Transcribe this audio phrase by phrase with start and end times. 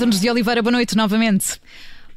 [0.00, 1.60] Antunes de Oliveira, boa noite novamente.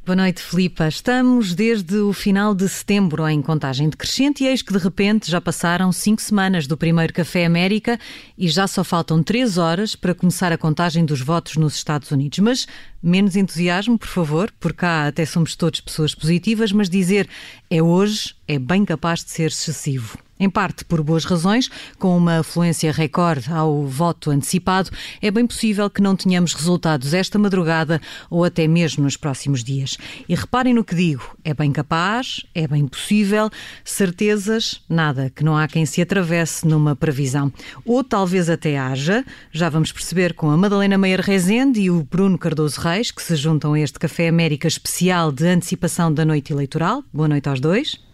[0.05, 0.87] Boa noite, Filipa.
[0.87, 5.41] Estamos desde o final de setembro em contagem decrescente e eis que de repente já
[5.41, 7.99] passaram cinco semanas do primeiro Café América
[8.37, 12.39] e já só faltam três horas para começar a contagem dos votos nos Estados Unidos.
[12.39, 12.67] Mas
[13.03, 17.27] menos entusiasmo, por favor, por cá até somos todos pessoas positivas, mas dizer
[17.69, 22.39] é hoje é bem capaz de ser excessivo em parte por boas razões, com uma
[22.39, 24.89] afluência recorde ao voto antecipado,
[25.21, 29.97] é bem possível que não tenhamos resultados esta madrugada ou até mesmo nos próximos dias.
[30.27, 33.49] E reparem no que digo: é bem capaz, é bem possível,
[33.83, 37.51] certezas, nada, que não há quem se atravesse numa previsão.
[37.85, 42.37] Ou talvez até haja, já vamos perceber com a Madalena Meyer Rezende e o Bruno
[42.37, 47.03] Cardoso Reis, que se juntam a este Café América especial de antecipação da noite eleitoral.
[47.13, 48.12] Boa noite aos dois.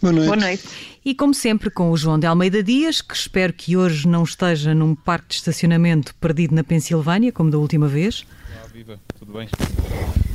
[0.00, 0.26] Boa noite.
[0.26, 0.62] Boa noite.
[1.04, 4.74] E como sempre com o João de Almeida Dias, que espero que hoje não esteja
[4.74, 8.24] num parque de estacionamento perdido na Pensilvânia, como da última vez.
[8.50, 9.48] Olá, viva, tudo bem?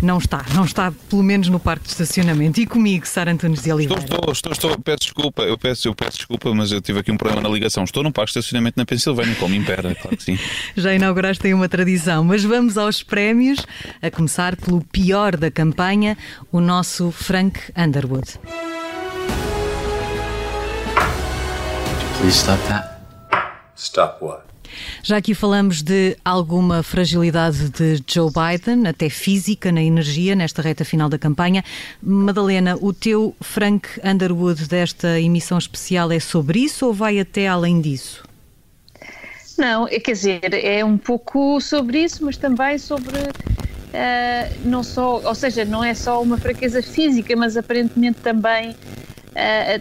[0.02, 2.60] Não está, não está pelo menos no parque de estacionamento.
[2.60, 4.04] E comigo, Sara Antunes de Oliveira.
[4.04, 7.10] Estou, estou, estou, estou, peço desculpa, eu peço, eu peço desculpa, mas eu tive aqui
[7.10, 7.86] um problema na ligação.
[7.86, 10.38] Estou num parque de estacionamento na Pensilvânia, como impera, claro que sim.
[10.76, 13.66] Já inauguraste aí uma tradição, mas vamos aos prémios,
[14.02, 16.18] a começar pelo pior da campanha,
[16.52, 18.40] o nosso Frank Underwood.
[22.24, 23.02] Please stop that.
[23.76, 24.44] Stop what?
[25.04, 30.86] Já aqui falamos de alguma fragilidade de Joe Biden, até física, na energia, nesta reta
[30.86, 31.66] final da campanha.
[32.02, 37.82] Madalena, o teu Frank Underwood desta emissão especial é sobre isso ou vai até além
[37.82, 38.24] disso?
[39.58, 45.20] Não, é, quer dizer, é um pouco sobre isso, mas também sobre uh, não só,
[45.26, 48.74] ou seja, não é só uma fraqueza física, mas aparentemente também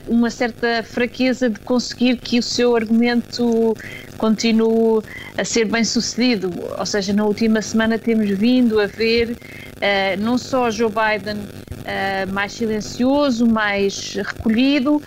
[0.09, 3.77] uma certa fraqueza de conseguir que o seu argumento
[4.17, 5.03] continue
[5.37, 6.51] a ser bem sucedido.
[6.79, 12.33] Ou seja, na última semana temos vindo a ver uh, não só Joe Biden uh,
[12.33, 15.03] mais silencioso, mais recolhido,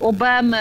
[0.00, 0.58] Obama,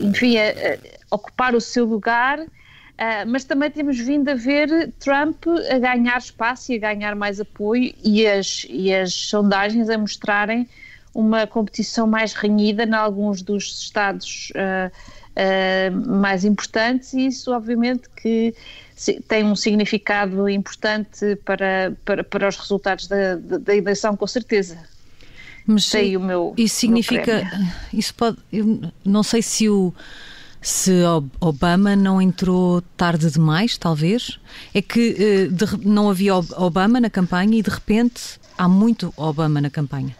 [0.00, 0.78] enfim, a,
[1.10, 2.38] ocupar o seu lugar.
[2.38, 7.40] Uh, mas também temos vindo a ver Trump a ganhar espaço e a ganhar mais
[7.40, 10.68] apoio e as, e as sondagens a mostrarem
[11.14, 18.08] uma competição mais renhida em alguns dos estados uh, uh, mais importantes e isso obviamente
[18.10, 18.54] que
[19.26, 24.78] tem um significado importante para, para, para os resultados da, da eleição, com certeza.
[25.66, 27.50] Mas Sei o meu, isso significa,
[27.92, 29.94] isso pode, eu não sei se o
[30.60, 30.92] se
[31.40, 34.38] Obama não entrou tarde demais, talvez.
[34.74, 39.60] É que eh, de, não havia Obama na campanha e de repente há muito Obama
[39.60, 40.14] na campanha.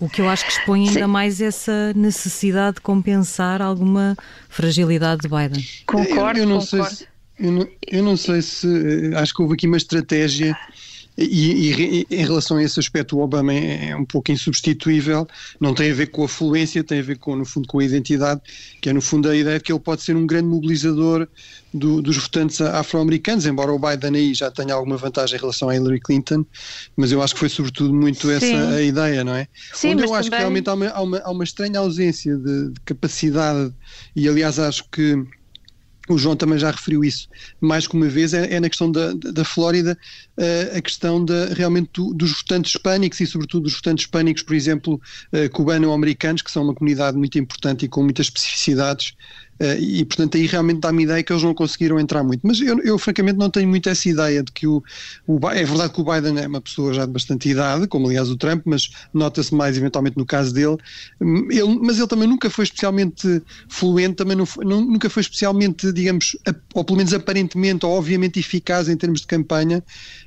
[0.00, 1.06] O que eu acho que expõe ainda Sim.
[1.06, 4.16] mais essa necessidade de compensar alguma
[4.48, 5.66] fragilidade de Biden.
[5.86, 6.86] Concordo, eu, eu não concordo.
[6.86, 9.12] Sei se, eu, não, eu não sei se.
[9.16, 10.56] Acho que houve aqui uma estratégia
[11.20, 15.26] e, e, em relação a esse aspecto, o Obama é, é, um pouco insubstituível,
[15.60, 17.84] não tem a ver com a fluência, tem a ver com, no fundo, com a
[17.84, 18.40] identidade,
[18.80, 21.26] que é, no fundo, a ideia de que ele pode ser um grande mobilizador
[21.74, 25.74] do, dos votantes afro-americanos, embora o Biden aí já tenha alguma vantagem em relação a
[25.74, 26.46] Hillary Clinton,
[26.96, 28.54] mas eu acho que foi sobretudo muito essa Sim.
[28.54, 29.48] a ideia, não é?
[29.74, 30.30] Sim, Onde eu acho também...
[30.30, 33.72] que realmente há uma, há uma, há uma estranha ausência de, de capacidade,
[34.14, 35.16] e aliás acho que
[36.08, 37.28] o João também já referiu isso
[37.60, 39.98] mais que uma vez, é, é na questão da, da Flórida,
[40.36, 44.54] uh, a questão da, realmente do, dos votantes hispânicos e sobretudo dos votantes hispânicos, por
[44.54, 45.00] exemplo,
[45.32, 49.14] uh, cubano-americanos, que são uma comunidade muito importante e com muitas especificidades
[49.78, 52.46] e portanto aí realmente dá-me ideia que eles não conseguiram entrar muito.
[52.46, 54.82] Mas eu, eu francamente não tenho muito essa ideia de que o,
[55.26, 58.30] o, É verdade que o Biden é uma pessoa já de bastante idade, como aliás
[58.30, 60.76] o Trump, mas nota-se mais eventualmente no caso dele.
[61.20, 65.92] Hum, ele, mas ele também nunca foi especialmente fluente, também não, não, nunca foi especialmente,
[65.92, 66.36] digamos,
[66.74, 69.82] ou pelo menos aparentemente ou obviamente eficaz em termos de campanha.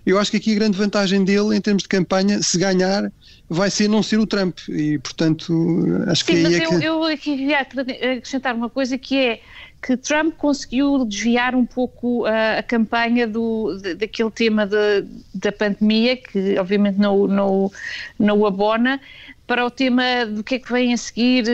[0.05, 3.11] Eu acho que aqui a grande vantagem dele em termos de campanha, se ganhar,
[3.53, 4.59] vai ser não ser o Trump.
[4.69, 5.53] E portanto
[6.07, 6.85] acho Sim, que aí é eu, que...
[6.85, 9.41] eu aqui queria acrescentar uma coisa que é
[9.81, 15.03] que Trump conseguiu desviar um pouco a, a campanha do, daquele tema de,
[15.33, 17.71] da pandemia, que obviamente não, não,
[18.19, 19.01] não o abona,
[19.47, 21.45] para o tema do que é que vem a seguir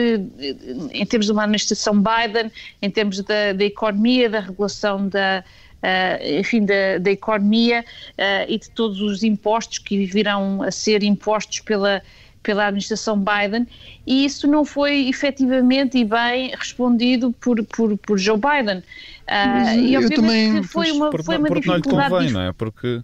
[0.92, 2.52] em termos de uma administração Biden,
[2.82, 5.42] em termos da, da economia, da regulação da,
[5.78, 7.84] Uh, enfim, da, da economia
[8.18, 12.02] uh, e de todos os impostos que virão a ser impostos pela,
[12.42, 13.64] pela administração Biden
[14.04, 18.78] e isso não foi efetivamente e bem respondido por, por, por Joe Biden.
[18.78, 22.10] Uh, e obviamente também, foi uma, foi uma porque dificuldade.
[22.10, 22.52] Não lhe convém, não é?
[22.52, 23.02] Porque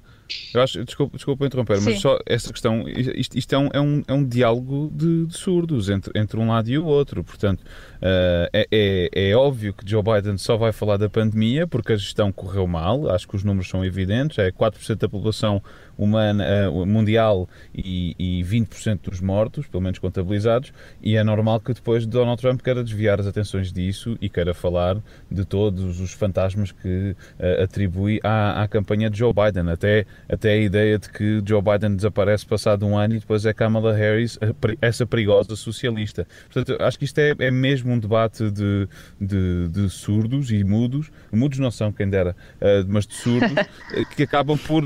[0.54, 1.90] Eu acho, desculpa, desculpa interromper, Sim.
[1.90, 5.36] mas só essa questão, isto, isto é, um, é, um, é um diálogo de, de,
[5.36, 7.24] surdos entre, entre um lado e o outro.
[7.24, 11.92] Portanto, uh, é, é, é, óbvio que Joe Biden só vai falar da pandemia porque
[11.92, 15.62] a gestão correu mal, acho que os números são evidentes, é 4% da população
[15.96, 21.72] humana, uh, mundial e, e 20% dos mortos, pelo menos contabilizados, e é normal que
[21.72, 24.96] depois Donald Trump queira desviar as atenções disso e queira falar
[25.30, 30.52] de todos os fantasmas que uh, atribui à, à campanha de Joe Biden, até, até
[30.52, 34.38] a ideia de que Joe Biden desaparece passado um ano e depois é Kamala Harris,
[34.80, 36.26] essa perigosa socialista.
[36.50, 38.88] Portanto, acho que isto é, é mesmo um debate de,
[39.20, 43.52] de, de, surdos e mudos, mudos não são quem dera, uh, mas de surdos,
[44.16, 44.84] que acabam por,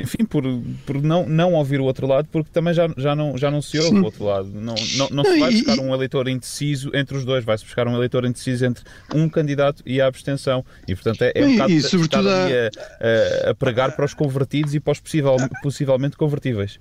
[0.00, 0.44] enfim, por,
[0.86, 3.76] por não, não ouvir o outro lado, porque também já, já, não, já não se
[3.78, 3.98] ouve Sim.
[3.98, 4.48] o outro lado.
[4.48, 7.94] Não, não, não se vai buscar um eleitor indeciso entre os dois, vai-se buscar um
[7.94, 8.84] eleitor indeciso entre
[9.14, 10.64] um candidato e a abstenção.
[10.86, 14.74] E, portanto, é, é um bocado e, sobretudo a, a, a, pregar para os convertidos
[14.74, 16.78] e para os possível, possivelmente convertíveis.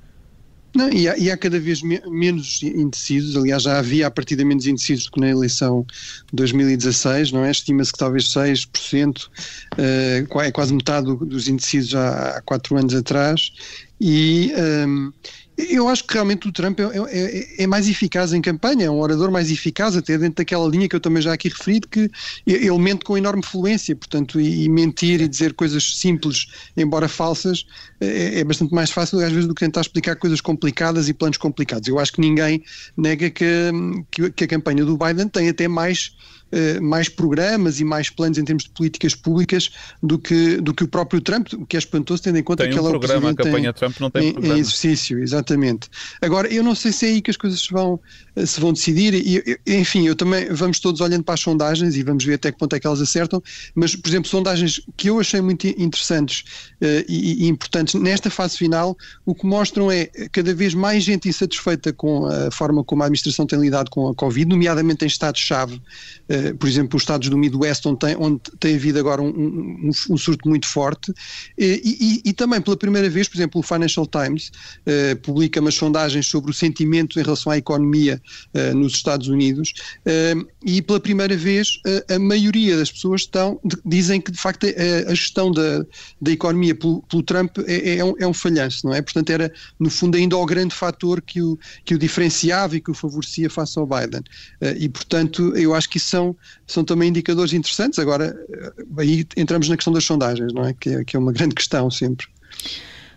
[0.75, 4.36] Não, e, há, e há cada vez me, menos indecisos, aliás, já havia a partir
[4.36, 5.86] de menos indecisos do que na eleição
[6.27, 7.51] de 2016, não é?
[7.51, 13.51] Estima-se que talvez 6%, uh, é quase metade dos indecisos já há quatro anos atrás,
[14.00, 14.54] e,
[14.88, 15.12] um,
[15.69, 19.00] eu acho que realmente o Trump é, é, é, mais eficaz em campanha, é um
[19.00, 22.09] orador mais eficaz, até dentro daquela linha que eu também já aqui referi, que
[22.47, 26.47] ele mente com enorme fluência, portanto, e, e mentir e dizer coisas simples,
[26.77, 27.65] embora falsas,
[28.00, 31.38] é, é, bastante mais fácil às vezes do que tentar explicar coisas complicadas e planos
[31.38, 31.88] complicados.
[31.88, 32.63] Eu acho que ninguém
[32.95, 33.45] nega que,
[34.11, 36.15] que, que a campanha do Biden tem até mais
[36.51, 39.69] eh, mais programas e mais planos em termos de políticas públicas
[40.01, 42.74] do que, do que o próprio Trump, o que é espantoso tendo em conta tem
[42.74, 45.19] que um ela é o programa, a campanha em, Trump não tem em, em exercício,
[45.19, 45.90] exatamente.
[46.22, 48.00] Agora, eu não sei se é aí que as coisas se vão,
[48.36, 52.04] eh, se vão decidir e, enfim, eu também, vamos todos olhando para as sondagens e
[52.04, 53.42] vamos ver até que ponto é que elas acertam,
[53.75, 56.44] mas, por exemplo, sondagens que eu achei muito interessantes
[56.81, 61.30] uh, e, e importantes nesta fase final, o que mostram é cada vez mais gente
[61.30, 65.81] insatisfeita com a forma como a administração tem lidado com a Covid, nomeadamente em estados-chave,
[66.39, 69.89] uh, por exemplo, os estados do Midwest, onde tem, onde tem havido agora um, um,
[70.09, 71.13] um surto muito forte,
[71.57, 74.51] e, e, e, também pela primeira vez, por exemplo, o Financial Times
[74.86, 78.21] uh, publica umas sondagens sobre o sentimento em relação à economia
[78.53, 79.74] uh, nos Estados Unidos,
[80.65, 85.15] e pela primeira vez a maioria das pessoas estão, dizem que de facto a, a
[85.15, 85.85] gestão da,
[86.21, 89.01] da economia pelo, pelo Trump é, é, um, é um falhanço, não é?
[89.01, 92.92] Portanto, era no fundo ainda o grande fator que o, que o diferenciava e que
[92.92, 94.24] o favorecia face ao Biden.
[94.77, 96.29] e portanto, eu acho que isso são,
[96.66, 98.00] são também indicadores interessantes.
[98.00, 98.36] Agora,
[98.98, 100.74] aí entramos na questão das sondagens, não é?
[100.74, 102.28] Que é, que é uma grande questão sempre.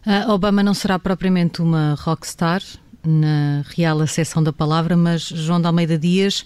[0.06, 2.62] Uh, Obama não será propriamente uma rockstar
[3.04, 6.44] na real acessão da palavra, mas João de Almeida Dias,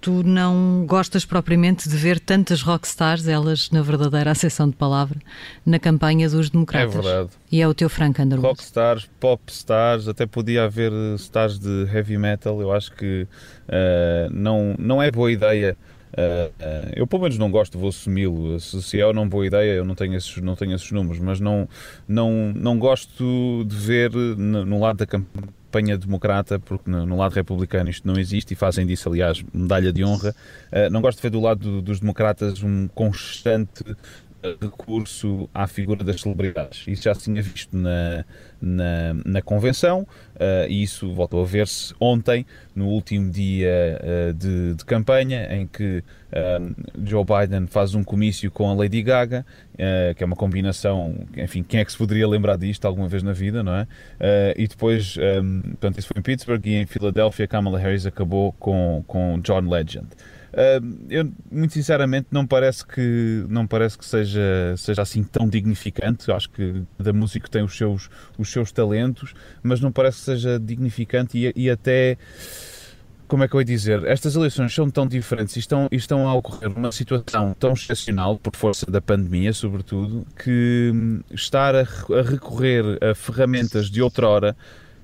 [0.00, 5.18] tu não gostas propriamente de ver tantas rockstars, elas na verdadeira acessão de palavra,
[5.64, 6.94] na campanha dos democratas.
[6.94, 7.30] É verdade.
[7.50, 8.48] E é o teu Frank Underwood.
[8.48, 12.60] Rockstars, popstars, até podia haver stars de heavy metal.
[12.60, 13.26] Eu acho que
[13.68, 15.76] uh, não, não é boa ideia
[16.12, 18.58] Uh, uh, eu pelo menos não gosto, vou assumi-lo.
[18.60, 21.40] Se, é ou não boa ideia, eu não tenho esses, não tenho esses números, mas
[21.40, 21.68] não,
[22.08, 27.32] não, não gosto de ver no, no lado da campanha democrata, porque no, no, lado
[27.32, 30.34] republicano isto não existe e fazem disso, aliás, medalha de honra.
[30.72, 33.84] Uh, não gosto de ver do lado do, dos democratas um constante
[34.60, 36.84] recurso à figura das celebridades.
[36.86, 38.24] Isso já se tinha visto na,
[38.60, 44.74] na, na convenção uh, e isso voltou a ver-se ontem, no último dia uh, de,
[44.74, 49.44] de, campanha, em que uh, Joe Biden faz um comício com a Lady Gaga,
[50.16, 53.34] que é uma combinação, enfim, quem é que se poderia lembrar disto alguma vez na
[53.34, 53.86] vida, não é?
[54.56, 59.04] e depois, um, portanto, isso foi em Pittsburgh e em Filadélfia, Kamala Harris acabou com,
[59.06, 60.06] com John Legend.
[61.10, 66.32] Eu, muito sinceramente, não parece que, não parece que seja, seja assim tão dignificante.
[66.32, 68.08] Acho que cada músico tem os seus,
[68.38, 72.16] os seus talentos, mas não parece que seja dignificante e, e até
[73.28, 76.28] como é que eu ia dizer, estas eleições são tão diferentes e estão, e estão
[76.28, 81.80] a ocorrer numa situação tão excepcional, por força da pandemia, sobretudo, que hum, estar a,
[81.80, 84.56] a recorrer a ferramentas de outrora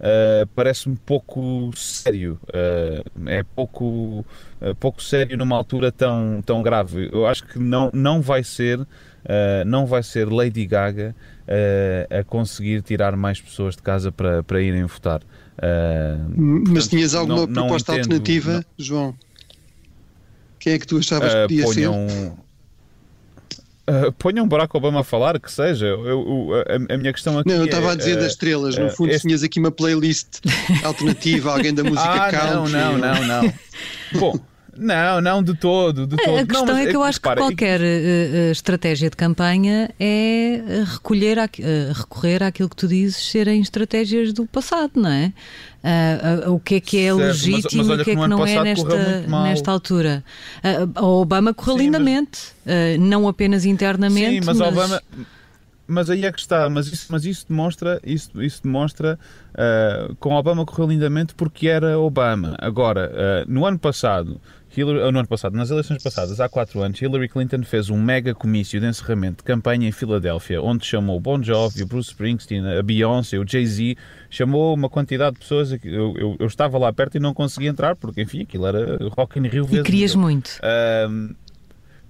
[0.03, 2.39] uh, parece-me pouco sério.
[2.49, 4.25] Uh, é pouco,
[4.61, 7.09] uh, pouco sério numa altura tão, tão grave.
[7.13, 8.81] Eu acho que não, não vai ser.
[9.67, 11.15] não vai ser Lady Gaga
[12.11, 15.23] a conseguir tirar mais pessoas de casa para, para irem votar.
[16.37, 18.65] Mas portanto, tinhas alguma não, proposta não entendo, alternativa, não...
[18.77, 19.15] João?
[20.59, 22.33] Quem é que tu achavas que podia ponham, ser?
[23.89, 25.87] Uh, ponham Barack Obama a falar, que seja.
[25.87, 27.49] Eu, eu, a, a, minha questão aqui.
[27.49, 28.79] Não, eu estava é, a dizer uh, das estrelas.
[28.79, 29.27] No uh, fundo, este...
[29.27, 30.39] tinhas aqui uma playlist
[30.85, 32.73] alternativa, alguém da música ah, country.
[32.73, 33.55] Não, não, não, não.
[34.21, 34.52] Bom.
[34.83, 36.39] Não, não de todo, de todo.
[36.39, 40.61] A questão não, é que eu acho repara, que qualquer uh, estratégia de campanha é
[40.93, 45.33] recolher, a, uh, recorrer àquilo que tu dizes serem estratégias do passado, não é?
[46.47, 48.63] Uh, o que é que é certo, legítimo e o que é que não é
[48.63, 50.25] nesta, nesta altura.
[50.95, 52.99] a Obama correu Sim, lindamente, mas...
[53.01, 54.41] não apenas internamente.
[54.41, 54.69] Sim, mas, mas...
[54.69, 55.03] Obama
[55.87, 59.19] mas aí é que está, mas isso, mas isso demonstra, isso, isso demonstra
[59.51, 62.57] uh, com Obama correu lindamente porque era Obama.
[62.59, 64.41] Agora, uh, no ano passado,
[64.77, 68.35] Hillary, no ano passado, nas eleições passadas, há quatro anos, Hillary Clinton fez um mega
[68.35, 72.67] comício de encerramento de campanha em Filadélfia, onde chamou o Bon Jovi, o Bruce Springsteen,
[72.67, 73.97] a Beyoncé, o Jay-Z,
[74.31, 75.73] chamou uma quantidade de pessoas.
[75.73, 79.39] Eu, eu, eu, estava lá perto e não conseguia entrar, porque, enfim, aquilo era Rock
[79.39, 79.67] in Rio.
[79.71, 80.59] E querias muito.
[80.59, 81.35] Uh,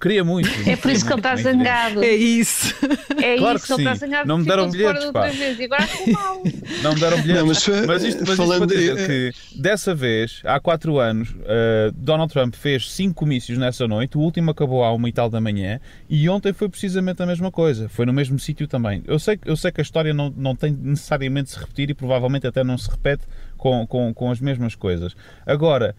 [0.03, 0.49] Queria muito.
[0.69, 2.03] É por isso que ele está zangado.
[2.03, 2.75] É isso.
[3.23, 4.27] É claro isso, ele está zangado.
[4.27, 5.27] Não me deram bilhetes, pá.
[5.29, 6.43] Vez, e agora mal.
[6.83, 7.41] Não me deram bilhetes.
[7.41, 9.31] Não, mas, mas, isto, mas falando isto para dizer de...
[9.31, 14.19] que, dessa vez, há quatro anos, uh, Donald Trump fez cinco comícios nessa noite, o
[14.19, 15.79] último acabou à uma e tal da manhã,
[16.09, 17.87] e ontem foi precisamente a mesma coisa.
[17.87, 19.01] Foi no mesmo sítio também.
[19.07, 21.93] Eu sei, eu sei que a história não, não tem necessariamente de se repetir e
[21.93, 23.23] provavelmente até não se repete
[23.63, 25.15] com, com, com as mesmas coisas.
[25.45, 25.95] Agora,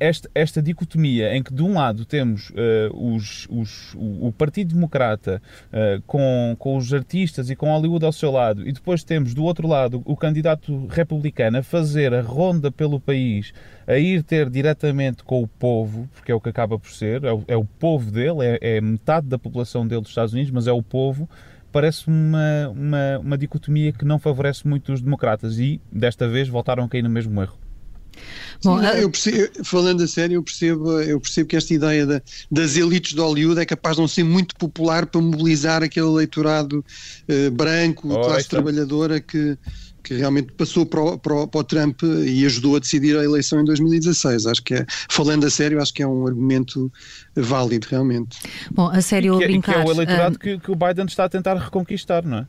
[0.00, 5.40] esta, esta dicotomia em que de um lado temos uh, os, os, o, Partido Democrata
[5.68, 9.44] uh, com, com os artistas e com Hollywood ao seu lado, e depois temos do
[9.44, 13.52] outro lado o candidato republicano a fazer a ronda pelo país,
[13.86, 17.32] a ir ter diretamente com o povo, porque é o que acaba por ser, é
[17.32, 20.66] o, é o povo dele, é, é metade da população dele dos Estados Unidos, mas
[20.66, 21.28] é o povo
[21.78, 26.82] parece uma, uma, uma dicotomia que não favorece muito os democratas e, desta vez, voltaram
[26.82, 27.56] a cair no mesmo erro.
[28.64, 32.20] Bom, Sim, eu percebo, falando a sério, eu percebo, eu percebo que esta ideia da,
[32.50, 36.84] das elites de Hollywood é capaz de não ser muito popular para mobilizar aquele eleitorado
[37.28, 39.56] uh, branco, oh, classe trabalhadora que,
[40.08, 43.22] que realmente passou para o, para, o, para o, Trump e ajudou a decidir a
[43.22, 44.46] eleição em 2016.
[44.46, 46.90] Acho que é, falando a sério, acho que é um argumento
[47.36, 48.38] válido, realmente.
[48.70, 49.74] Bom, a sério ou brincar...
[49.74, 52.46] que é o eleitorado uh, que, que o Biden está a tentar reconquistar, não é?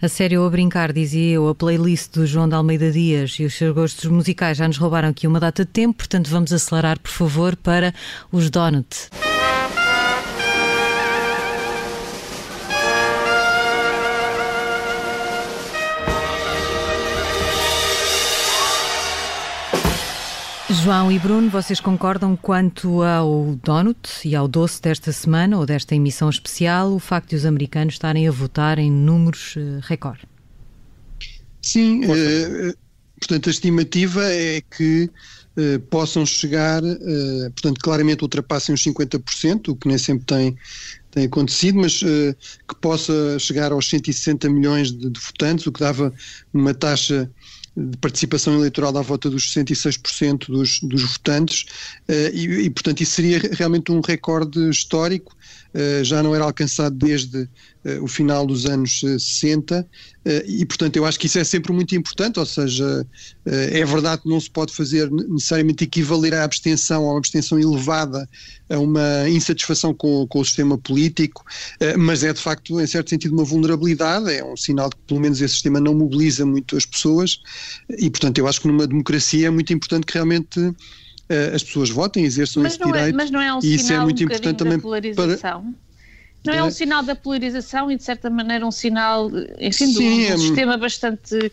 [0.00, 3.44] A sério ou a brincar, dizia eu, a playlist do João de Almeida Dias e
[3.44, 7.00] os seus gostos musicais já nos roubaram aqui uma data de tempo, portanto vamos acelerar,
[7.00, 7.92] por favor, para
[8.30, 9.08] os Donut.
[20.68, 25.94] João e Bruno, vocês concordam quanto ao donut e ao doce desta semana ou desta
[25.94, 30.22] emissão especial, o facto de os americanos estarem a votar em números uh, recorde?
[31.62, 32.76] Sim, uh,
[33.20, 35.08] portanto a estimativa é que
[35.56, 36.82] uh, possam chegar,
[37.52, 40.56] portanto claramente ultrapassem os 50%, o que nem sempre tem,
[41.12, 46.12] tem acontecido, mas que possa chegar aos 160 milhões de, de votantes, o que dava
[46.52, 47.30] uma taxa
[47.76, 51.66] de participação eleitoral à volta dos 66% dos, dos votantes,
[52.08, 55.36] uh, e, e, portanto, isso seria realmente um recorde histórico,
[55.74, 57.48] uh, já não era alcançado desde
[58.00, 59.86] o final dos anos 60,
[60.46, 63.06] e, portanto, eu acho que isso é sempre muito importante, ou seja,
[63.44, 68.28] é verdade que não se pode fazer necessariamente equivaler a abstenção, a uma abstenção elevada,
[68.68, 71.44] a uma insatisfação com, com o sistema político,
[71.96, 75.20] mas é de facto, em certo sentido, uma vulnerabilidade, é um sinal de que pelo
[75.20, 77.38] menos esse sistema não mobiliza muito as pessoas,
[77.90, 80.74] e, portanto, eu acho que numa democracia é muito importante que realmente
[81.54, 83.08] as pessoas votem, exerçam mas esse é- direito.
[83.08, 84.80] É, mas não é um e isso é muito um importante também?
[85.14, 85.62] Para...
[86.46, 90.32] Não é um sinal da polarização e, de certa maneira, um sinal, enfim, Sim, de
[90.32, 90.38] um, é...
[90.38, 91.52] sistema bastante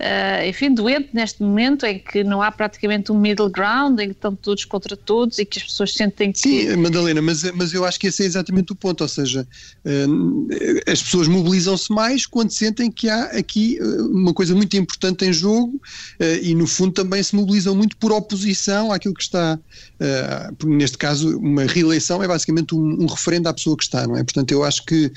[0.00, 4.14] uh, enfim, doente neste momento em que não há praticamente um middle ground, em que
[4.14, 6.38] estão todos contra todos e que as pessoas sentem que.
[6.38, 9.46] Sim, Madalena, mas, mas eu acho que esse é exatamente o ponto, ou seja,
[9.84, 15.24] uh, as pessoas mobilizam-se mais quando sentem que há aqui eh, uma coisa muito importante
[15.24, 15.80] em jogo
[16.20, 19.58] uh, e, no fundo, também se mobilizam muito por oposição àquilo que está.
[20.64, 24.22] neste caso, uma reeleição é basicamente um, um referendo à pessoa que está, não é?
[24.22, 25.10] Portanto, eu acho que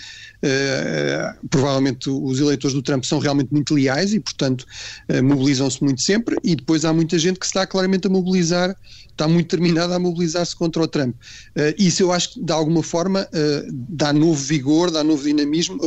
[1.49, 4.68] provavelmente os eleitores do Trump são realmente muito leais e, portanto, uh,
[5.23, 8.75] mobilizam-se muito sempre e depois há muita gente que se está claramente a mobilizar,
[9.19, 11.15] está muito determinada a mobilizar-se contra o Trump.
[11.15, 15.77] Uh, isso eu acho que de alguma forma uh, dá novo vigor, dá novo dinamismo,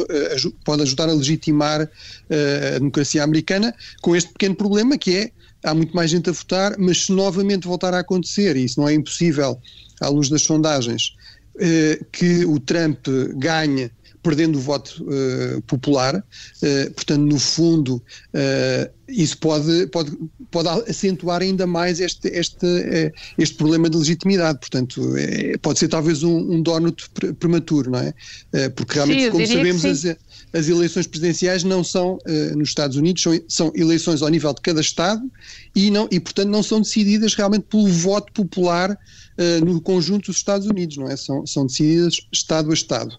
[0.65, 1.89] pode ajudar a legitimar
[2.31, 5.31] a democracia americana com este pequeno problema que é
[5.65, 8.89] há muito mais gente a votar, mas se novamente voltar a acontecer, e isso não
[8.89, 9.59] é impossível
[10.01, 11.15] à luz das sondagens,
[12.11, 13.91] que o Trump ganhe
[14.23, 20.17] perdendo o voto uh, popular, uh, portanto, no fundo, uh, isso pode, pode,
[20.51, 24.59] pode acentuar ainda mais este, este, eh, este problema de legitimidade.
[24.59, 28.15] Portanto, é, pode ser talvez um, um donut prematuro, não é?
[28.53, 30.05] Eh, porque realmente, sim, como sabemos, as,
[30.53, 34.61] as eleições presidenciais não são uh, nos Estados Unidos, são, são eleições ao nível de
[34.61, 35.23] cada Estado
[35.75, 38.99] e, não, e, portanto, não são decididas realmente pelo voto popular
[39.33, 41.17] Uh, no conjunto dos Estados Unidos, não é?
[41.17, 43.15] São, são decididas Estado a Estado.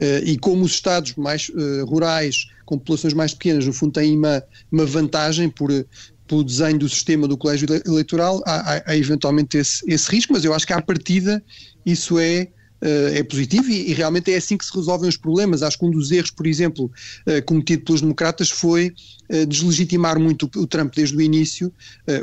[0.00, 1.52] Uh, e como os Estados mais
[1.86, 5.70] rurais, com populações mais pequenas, no fundo têm uma, uma vantagem por,
[6.26, 10.44] pelo desenho do sistema do colégio eleitoral, há, há, há eventualmente esse, esse, risco, mas
[10.44, 11.42] eu acho que à partida
[11.86, 12.48] isso é
[12.80, 15.62] é positivo e, e, realmente é assim que se resolvem os problemas.
[15.62, 16.90] Acho que um dos erros, por exemplo,
[17.26, 18.94] uh, cometido pelos democratas foi
[19.30, 21.72] uh, deslegitimar muito o, Trump desde o início,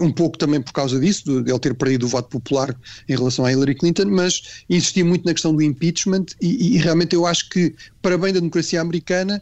[0.01, 2.75] um pouco também por causa disso, de, ele ter perdido o voto popular
[3.09, 7.15] em relação a Hillary Clinton, mas insistia muito na questão do impeachment e, e realmente
[7.15, 9.41] eu acho que, para bem da democracia americana,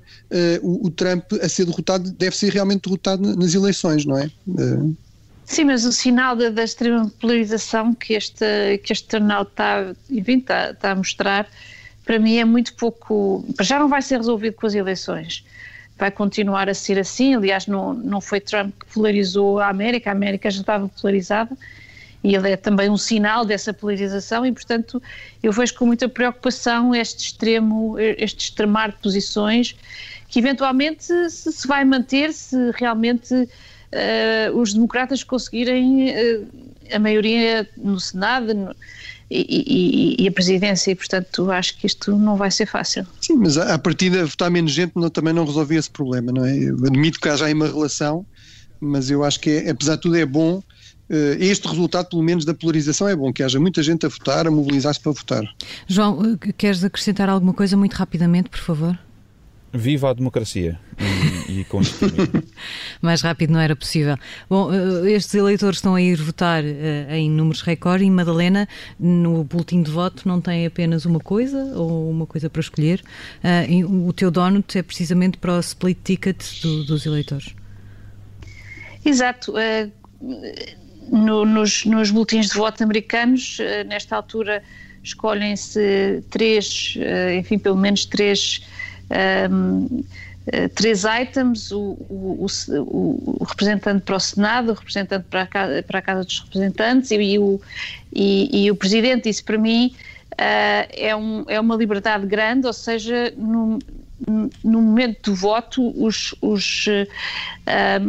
[0.61, 4.31] o, o, Trump a ser derrotado deve ser realmente derrotado nas eleições, não é?
[5.45, 10.37] Sim, mas o sinal da, da extrema polarização que este, que este turnout está, enfim,
[10.37, 11.47] está, está a mostrar,
[12.05, 13.45] para mim é muito pouco.
[13.61, 15.45] Já não vai ser resolvido com as eleições.
[15.97, 17.35] Vai continuar a ser assim.
[17.35, 21.55] Aliás, não, não foi Trump que polarizou a América, a América já estava polarizada
[22.23, 25.03] e ele é também um sinal dessa polarização e, portanto,
[25.41, 29.75] eu vejo com muita preocupação este extremo, este extremar de posições
[30.29, 33.47] que eventualmente se vai manter se realmente
[33.93, 36.47] uh, os democratas conseguirem uh,
[36.91, 38.75] a maioria no Senado no,
[39.29, 43.05] e, e, e, a presidência, e portanto acho que isto não vai ser fácil.
[43.19, 46.45] Sim, mas a partir de votar menos gente não, também não resolvia esse problema, não
[46.45, 46.55] é?
[46.55, 48.25] Eu admito que haja aí uma relação,
[48.79, 50.61] mas eu acho que é, apesar de tudo é bom
[51.09, 54.47] eh, este resultado, pelo menos da polarização, é bom, que haja muita gente a votar,
[54.47, 55.43] a mobilizar-se para votar.
[55.87, 58.97] João, queres acrescentar alguma coisa muito rapidamente, por favor?
[59.75, 60.79] Viva a democracia
[61.49, 61.65] e, e
[63.01, 64.17] Mais rápido não era possível.
[64.47, 68.67] Bom, eh, estes eleitores estão a ir votar eh, em números recorde e Madalena,
[68.99, 73.01] no boletim de voto, não tem apenas uma coisa ou uma coisa para escolher.
[73.43, 77.55] Eh, o teu donut é precisamente para o split ticket do, dos eleitores.
[79.03, 79.53] Exato.
[81.11, 84.63] No, nos, nos boletins de voto americanos, nesta altura,
[85.03, 86.95] escolhem-se três,
[87.37, 88.61] enfim, pelo menos três
[89.51, 90.03] um,
[90.47, 95.47] eh, três items, o, o, o, o, representante para o Senado, o representante para a
[95.47, 97.61] Casa, para a casa dos Representantes e, e o,
[98.13, 99.29] e, e, o Presidente.
[99.29, 99.95] Isso para mim
[100.33, 103.79] uh, é, um, é uma liberdade grande, ou seja, no,
[104.63, 106.85] no momento do voto os, os,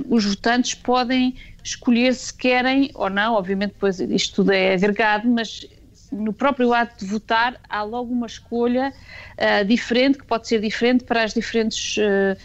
[0.09, 5.67] os votantes podem escolher se querem ou não, obviamente depois isto tudo é agregado, mas
[6.15, 8.93] no próprio ato de votar há logo uma escolha
[9.39, 11.97] uh, diferente, que pode ser diferente para as diferentes.
[11.97, 12.37] Uh,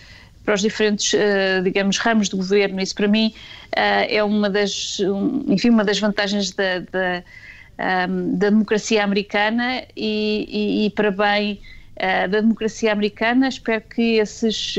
[0.44, 2.82] para os diferentes, uh, digamos, ramos do governo.
[2.82, 3.36] Isso, para mim,
[3.72, 4.98] é uma das,
[5.48, 7.24] enfim, uma das vantagens da, da,
[8.10, 11.62] um, da democracia americana e, e, e para bem
[12.32, 14.74] da democracia americana, espero que esses,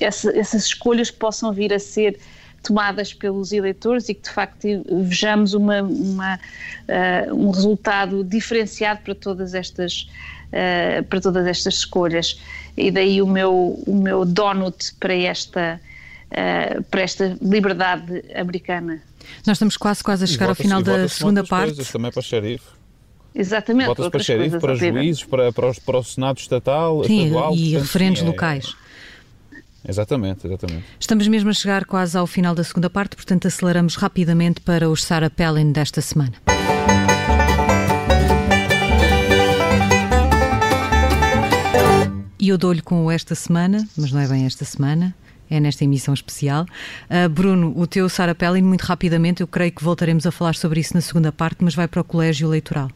[0.00, 2.18] essas escolhas possam vir a ser
[2.62, 4.66] tomadas pelos eleitores e que de facto
[5.04, 10.08] vejamos uma, uma uh, um resultado diferenciado para todas estas
[10.48, 12.40] uh, para todas estas escolhas
[12.76, 15.80] e daí o meu o meu donut para esta
[16.30, 19.02] uh, para esta liberdade americana.
[19.46, 21.74] Nós estamos quase quase a chegar ao final da segunda parte.
[21.74, 22.80] Coisas, também para xerife.
[23.34, 23.86] Exatamente.
[23.86, 27.54] Votas para xerife, para juízes, para, para, os, para o Senado Estatal, Sim, estadual.
[27.54, 28.76] E portanto, referentes sim, é, locais.
[29.86, 30.84] Exatamente, exatamente.
[30.98, 35.02] Estamos mesmo a chegar quase ao final da segunda parte, portanto aceleramos rapidamente para os
[35.02, 36.34] Sarah Palin desta semana.
[42.38, 45.14] E eu dou-lhe com esta semana, mas não é bem esta semana,
[45.50, 46.64] é nesta emissão especial.
[47.10, 50.80] Uh, Bruno, o teu Sarah Palin, muito rapidamente, eu creio que voltaremos a falar sobre
[50.80, 52.90] isso na segunda parte, mas vai para o Colégio Eleitoral.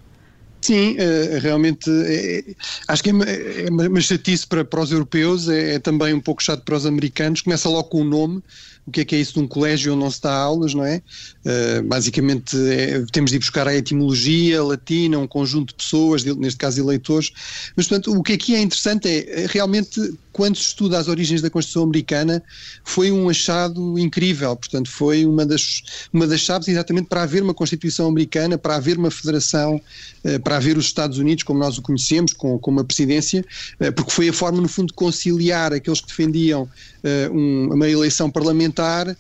[0.65, 2.43] Sim, eh, realmente é,
[2.89, 6.43] acho que é, é uma chatice para, para os europeus, é, é, também um pouco
[6.43, 7.43] chato para os americanos.
[7.43, 8.43] Começa logo com o nome,
[8.87, 10.83] o que é que é isso de um colégio onde não se dá aulas, não
[10.83, 11.03] é?
[11.45, 16.57] Uh, basicamente é, temos de ir buscar a etimologia latina, um conjunto de pessoas, neste
[16.57, 17.31] caso eleitores.
[17.77, 20.01] Mas, portanto, o que aqui é interessante é realmente
[20.35, 22.43] quando se estuda as origens da Constituição Americana,
[22.83, 24.57] foi um achado incrível.
[24.57, 25.81] Portanto, foi uma das,
[26.13, 29.81] uma das chaves exatamente para haver uma Constituição Americana, para haver uma federação,
[30.25, 33.45] eh, para haver os Estados Unidos como nós o conhecemos, com, com uma presidência,
[33.79, 36.69] eh, porque foi a forma, no fundo, de conciliar aqueles que defendiam
[37.05, 39.17] eh, uma eleição parlamentar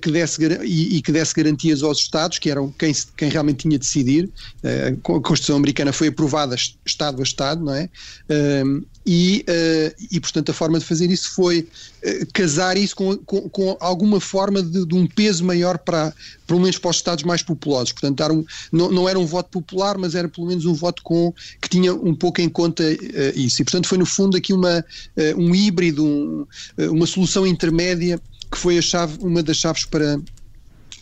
[0.00, 3.84] que desse, e, que desse garantias aos Estados, que eram quem, quem realmente tinha de
[3.84, 4.30] decidir.
[4.64, 7.90] A Constituição Americana foi aprovada Estado a Estado, não é?
[9.06, 11.68] Uh, e, e, portanto, a forma de fazer isso foi
[12.32, 16.12] casar isso com, com, com alguma forma de, de, um peso maior para,
[16.46, 17.92] pelo menos para os Estados mais populosos.
[17.92, 21.02] Portanto, dar um, não, não era um voto popular, mas era pelo menos um voto
[21.02, 22.84] com, que tinha um pouco em conta
[23.34, 23.62] isso.
[23.62, 24.84] E, portanto, foi no fundo aqui uma,
[25.36, 26.46] um híbrido, um,
[26.78, 30.18] uma solução intermédia que foi a chave, uma das chaves para,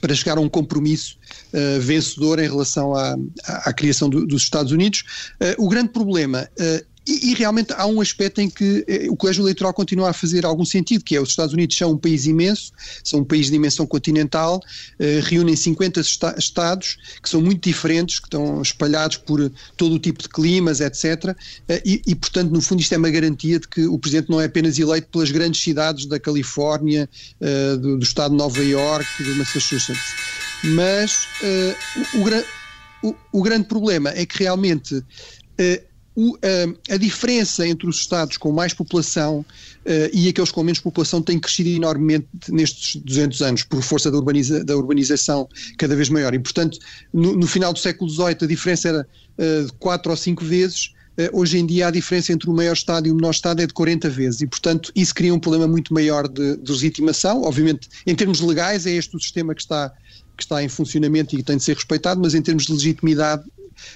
[0.01, 1.17] para chegar a um compromisso
[1.53, 5.05] uh, vencedor em relação à, à, à criação do, dos Estados Unidos.
[5.41, 9.17] Uh, o grande problema uh, e, e, realmente há um aspecto em que eh, o
[9.17, 12.27] colégio eleitoral continua a fazer algum sentido, que é os Estados Unidos são um país
[12.27, 14.61] imenso, são um país de dimensão continental,
[14.99, 19.99] eh, reúnem 50 esta estados que são muito diferentes, que estão espalhados por todo o
[19.99, 21.37] tipo de climas, etc.
[21.69, 24.41] Eh, e, e, portanto, no fundo, isto é uma garantia de que o presidente não
[24.41, 27.09] é apenas eleito pelas grandes cidades da Califórnia,
[27.41, 30.15] eh, do, do, estado de Nova York, do Massachusetts.
[30.63, 31.77] Mas eh,
[32.15, 35.05] o, o, o, o, grande problema é que realmente
[35.59, 35.83] eh,
[36.17, 40.79] o, a, a, diferença entre os Estados com mais população uh, e aqueles com menos
[40.79, 46.09] população tem crescido enormemente nestes 200 anos, por força da, urbaniza, da urbanização cada vez
[46.09, 46.33] maior.
[46.33, 46.79] E, portanto,
[47.13, 50.93] no, no final do século XVIII a diferença era uh, de 4 ou 5 vezes.
[51.19, 53.67] Uh, hoje em dia a diferença entre o maior Estado e o menor Estado é
[53.67, 57.43] de 40 vezes e, portanto, isso cria um problema muito maior de, de legitimação.
[57.43, 59.93] Obviamente, em termos legais, é este o sistema que está,
[60.37, 63.43] que está em funcionamento e que tem de ser respeitado, mas em termos de legitimidade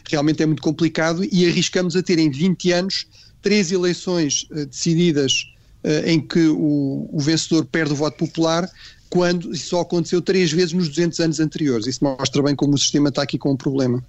[0.09, 3.07] realmente é muito complicado e arriscamos a ter em 20 anos
[3.43, 5.47] três eleições uh, decididas
[5.85, 8.69] uh, em que o, o, vencedor perde o voto popular,
[9.09, 11.87] quando isso só aconteceu três vezes nos 200 anos anteriores.
[11.87, 14.05] Isso mostra bem como o sistema está aqui com um problema.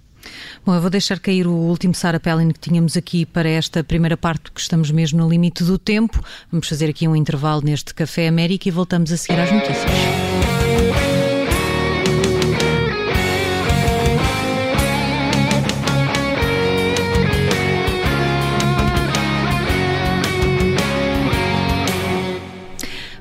[0.64, 4.16] Bom, eu vou deixar cair o último Sara Pellin que tínhamos aqui para esta primeira
[4.16, 6.22] parte, que estamos mesmo no limite do tempo.
[6.50, 10.29] Vamos fazer aqui um intervalo neste Café América e voltamos a seguir às notícias.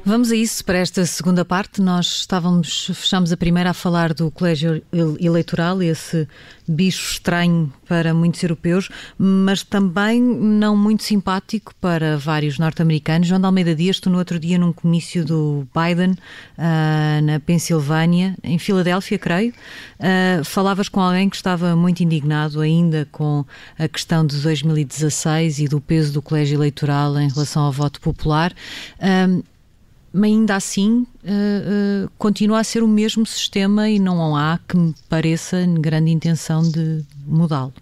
[0.10, 1.84] Vamos a isso para esta segunda parte.
[1.84, 6.28] Nós estávamos, fechamos a primeira a falar do colégio eleitoral, esse
[6.68, 13.28] bicho estranho para muitos europeus, mas também não muito simpático para vários norte-americanos.
[13.28, 18.36] João de Almeida Dias, tu no outro dia num comício do Biden uh, na Pensilvânia,
[18.44, 19.54] em Filadélfia, creio,
[20.00, 23.46] uh, falavas com alguém que estava muito indignado ainda com
[23.78, 28.52] a questão de 2016 e do peso do colégio eleitoral em relação ao voto popular.
[28.98, 29.44] Uh,
[30.14, 34.78] mas ainda assim uh, uh, continua a ser o mesmo sistema e não há que
[34.78, 37.74] me pareça grande intenção de mudá-lo.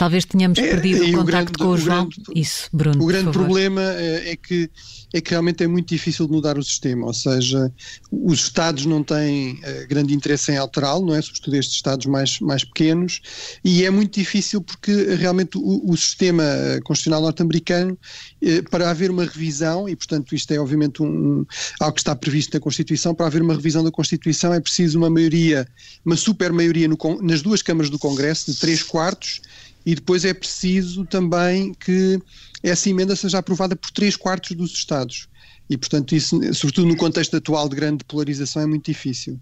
[0.00, 2.08] Talvez tenhamos é, perdido o contacto com o, o João.
[2.08, 3.04] Grande, Isso, Bruno.
[3.04, 4.70] O grande problema é, é que
[5.12, 7.70] é que realmente é muito difícil de mudar o sistema, ou seja,
[8.10, 11.20] os Estados não têm uh, grande interesse em alterá-lo, não é?
[11.20, 13.20] Sobretudo estes Estados mais, mais pequenos,
[13.64, 16.44] e é muito difícil porque realmente o, o sistema
[16.84, 17.98] constitucional norte-americano,
[18.42, 21.44] uh, para haver uma revisão, e portanto isto é obviamente um,
[21.80, 25.10] algo que está previsto na Constituição, para haver uma revisão da Constituição é preciso uma
[25.10, 25.66] maioria,
[26.06, 29.40] uma super maioria no, nas duas câmaras do Congresso, de três quartos,
[29.84, 32.20] e depois é preciso também que
[32.62, 35.28] essa emenda seja aprovada por três quartos dos Estados.
[35.68, 39.38] E, portanto, isso, sobretudo no contexto atual de grande polarização, é muito difícil.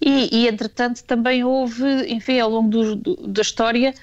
[0.00, 3.94] E, e entretanto, também houve, enfim, ao longo do, do, da história,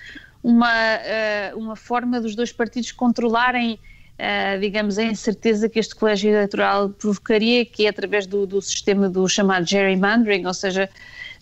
[0.44, 6.32] uma, uh, uma forma dos dois partidos controlarem, uh, digamos, a incerteza que este colégio
[6.32, 10.90] eleitoral provocaria, que é através do, do sistema do chamado gerrymandering, ou seja,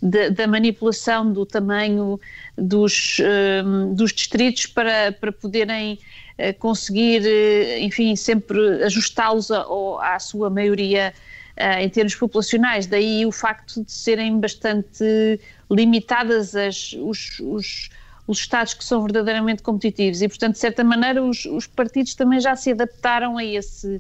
[0.02, 2.20] da manipulação do tamanho
[2.56, 6.00] dos, uh, dos distritos para, para poderem
[6.60, 11.14] conseguir, eh, enfim, sempre ajustá-los à sua maioria
[11.56, 12.86] eh, em termos populacionais.
[12.86, 17.90] Daí o facto de serem bastante limitadas as, os, os,
[18.28, 22.40] os Estados que são verdadeiramente competitivos e, portanto, de certa maneira, os, os partidos também
[22.40, 24.00] já se adaptaram a esse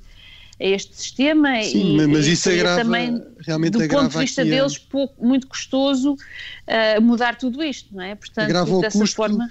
[0.59, 4.43] a este sistema Sim, e, mas isso e agrava, também realmente do ponto de vista
[4.43, 8.15] deles pouco, muito custoso uh, mudar tudo isto, não é?
[8.15, 9.47] Portanto, agrava dessa custo, forma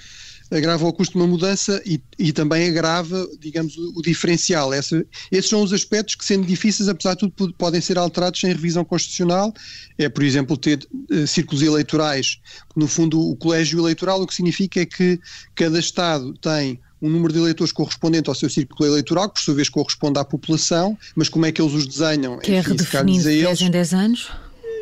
[0.50, 4.72] agrava o custo de uma mudança e, e também agrava, digamos, o, o diferencial.
[4.72, 8.52] Essa, esses são os aspectos que, sendo difíceis, apesar de tudo, podem ser alterados sem
[8.52, 9.52] revisão constitucional.
[9.98, 12.38] É, por exemplo, ter uh, círculos eleitorais.
[12.74, 15.18] No fundo, o colégio eleitoral o que significa é que
[15.54, 19.54] cada Estado tem um número de eleitores correspondente ao seu círculo eleitoral, que por sua
[19.54, 22.38] vez corresponde à população, mas como é que eles os desenham?
[22.38, 24.30] Que é redefinido de 10 em 10 anos?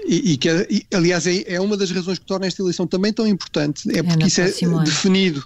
[0.07, 3.13] E, e que, e, aliás, é, é, uma das razões que torna esta eleição também
[3.13, 4.85] tão importante, é porque é isso é ano.
[4.85, 5.45] definido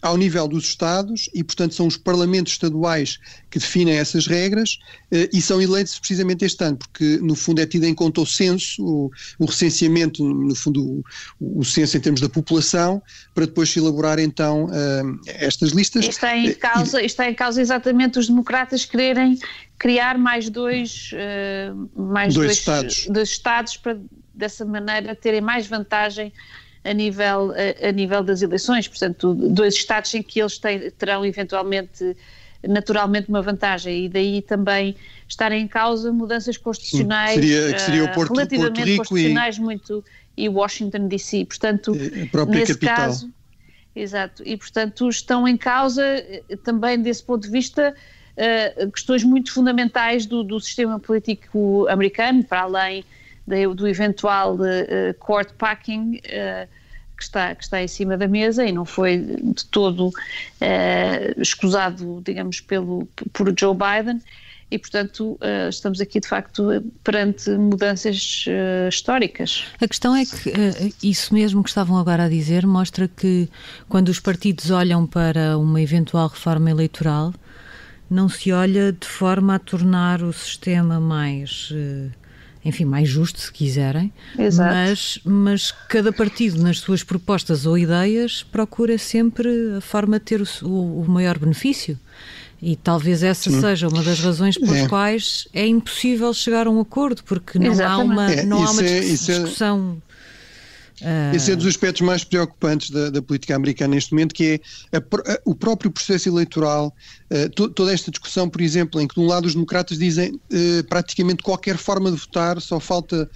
[0.00, 3.18] ao nível dos Estados e, portanto, são os parlamentos estaduais
[3.50, 4.78] que definem essas regras
[5.10, 8.26] eh, e são eleitos precisamente este ano, porque, no fundo, é tido em conta o
[8.26, 11.02] censo, o, o recenseamento, no fundo,
[11.40, 13.02] o, o, censo em termos da população,
[13.34, 16.04] para depois se elaborar, então, uh, estas listas.
[16.06, 19.38] Está em, causa, está em causa exatamente os democratas quererem
[19.78, 23.06] criar mais dois, uh, mais dois, dois, estados.
[23.08, 23.98] dois estados para,
[24.32, 26.32] dessa maneira, terem mais vantagem
[26.84, 31.24] a nível, a, a, nível das eleições, portanto, dois estados em que eles têm, terão
[31.24, 32.16] eventualmente,
[32.66, 34.06] naturalmente, uma vantagem.
[34.06, 34.96] E daí também
[35.28, 40.04] estarem em causa mudanças constitucionais seria, que seria o Porto, relativamente Porto constitucionais e, muito
[40.36, 42.96] e Washington DC, portanto, nesse capital.
[42.96, 43.30] caso,
[43.94, 49.52] exato, e portanto estão em causa eh, também desse ponto de vista uh, questões muito
[49.52, 53.04] fundamentais do, do sistema político americano, para além
[53.74, 56.68] do eventual uh, court packing uh,
[57.16, 60.12] que, está, que está em cima da mesa e não foi de todo
[61.36, 64.22] escusado, digamos, pelo, por Joe Biden.
[64.70, 65.36] E, portanto,
[65.68, 68.44] estamos aqui de facto perante mudanças
[68.88, 69.64] históricas.
[69.80, 73.48] A questão é que isso mesmo que estavam agora a dizer mostra que
[73.88, 77.32] quando os partidos olham para uma eventual reforma eleitoral,
[78.10, 81.72] não se olha de forma a tornar o sistema mais
[82.68, 84.74] enfim, mais justo, se quiserem, Exato.
[84.74, 90.42] Mas, mas cada partido, nas suas propostas ou ideias, procura sempre a forma de ter
[90.62, 91.98] o, o maior benefício.
[92.60, 93.60] E talvez essa Sim.
[93.60, 94.88] seja uma das razões pelas é.
[94.88, 98.00] quais é impossível chegar a um acordo, porque não Exatamente.
[98.00, 100.02] há uma, é, não há uma é, discussão
[101.00, 101.34] Uh...
[101.34, 104.60] Esse é dos aspectos mais preocupantes da, da política americana neste momento, que
[104.92, 106.94] é a, a, o próprio processo eleitoral,
[107.30, 110.32] uh, to, toda esta discussão, por exemplo, em que de um lado os democratas dizem
[110.34, 113.28] uh, praticamente qualquer forma de votar, só falta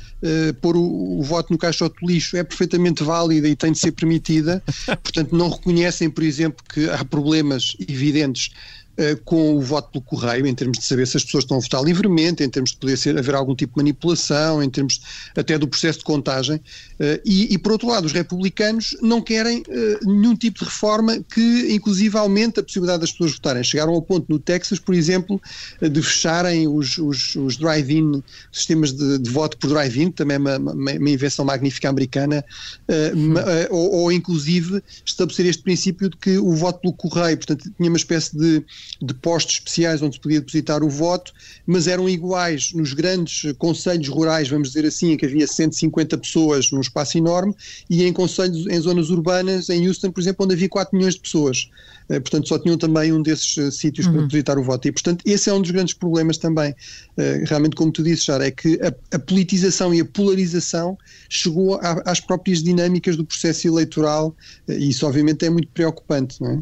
[0.61, 3.93] pôr o, o, voto no caixote de lixo, é perfeitamente válida e tem de ser
[3.93, 4.63] permitida,
[5.03, 8.51] portanto não reconhecem, por exemplo, que há problemas evidentes
[9.25, 11.83] com o voto pelo correio, em termos de saber se as pessoas estão a votar
[11.83, 15.01] livremente, em termos de poder ser, haver algum tipo de manipulação, em termos
[15.35, 16.61] até do processo de contagem.
[17.03, 21.19] Uh, e, e, por outro lado, os republicanos não querem uh, nenhum tipo de reforma
[21.35, 23.65] que, inclusive, aumente a possibilidade das pessoas votarem.
[23.65, 25.43] Chegaram ao ponto no Texas, por exemplo,
[25.81, 30.57] de fecharem os, os, os drive-in, sistemas de, de, voto por drive-in, também é uma,
[30.59, 32.45] uma, uma, invenção magnífica americana,
[32.89, 37.89] uh, ou, ou, inclusive, estabelecer este princípio de que o voto pelo correio, portanto, tinha
[37.89, 38.65] uma espécie de
[39.03, 41.33] de postos especiais onde se podia depositar o voto,
[41.67, 46.71] mas eram iguais nos grandes conselhos rurais, vamos dizer assim, em que havia 150 pessoas
[46.71, 47.55] num espaço enorme,
[47.89, 51.21] e em conselhos, em zonas urbanas, em Houston, por exemplo, onde havia 4 milhões de
[51.21, 51.69] pessoas.
[52.09, 54.13] Eh, portanto, só tinham também um desses uh, sítios uhum.
[54.13, 54.87] para depositar o voto.
[54.87, 58.47] E, portanto, esse é um dos grandes problemas também, uh, realmente, como tu disse, Sara,
[58.47, 63.67] é que a, a, politização e a polarização chegou a, às próprias dinâmicas do processo
[63.67, 64.37] eleitoral,
[64.69, 66.61] e isso, obviamente, é muito preocupante, não é?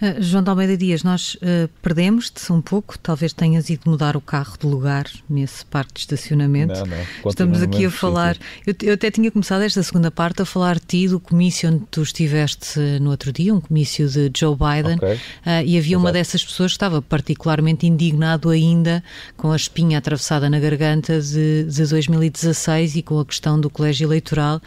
[0.00, 4.20] Uh, João de Almeida Dias, nós uh, perdemos-te um pouco, talvez tenhas ido mudar o
[4.20, 6.74] carro de lugar nesse parque de estacionamento.
[6.74, 8.36] Não, não, Estamos aqui a falar.
[8.66, 11.84] Eu, eu, até tinha começado esta segunda parte a falar de ti, do comício onde
[11.90, 15.14] tu estiveste no outro dia, um comício de Joe Biden, okay.
[15.14, 15.98] uh, e havia Exato.
[15.98, 19.02] uma dessas pessoas que estava particularmente indignado ainda
[19.36, 24.06] com a espinha atravessada na garganta de, de 2016 e com a questão do colégio
[24.06, 24.60] eleitoral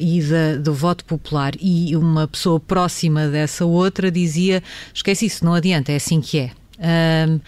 [0.00, 1.52] e da, do voto popular.
[1.60, 6.50] E uma pessoa próxima dessa outra dizia: esquece isso, não adianta, é assim que é.
[6.78, 7.40] Um,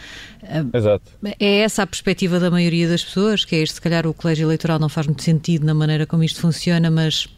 [0.77, 1.05] Exato.
[1.39, 4.47] É essa a perspectiva da maioria das pessoas, que é este, se calhar o colégio
[4.47, 7.29] eleitoral não faz muito sentido na maneira como isto funciona, mas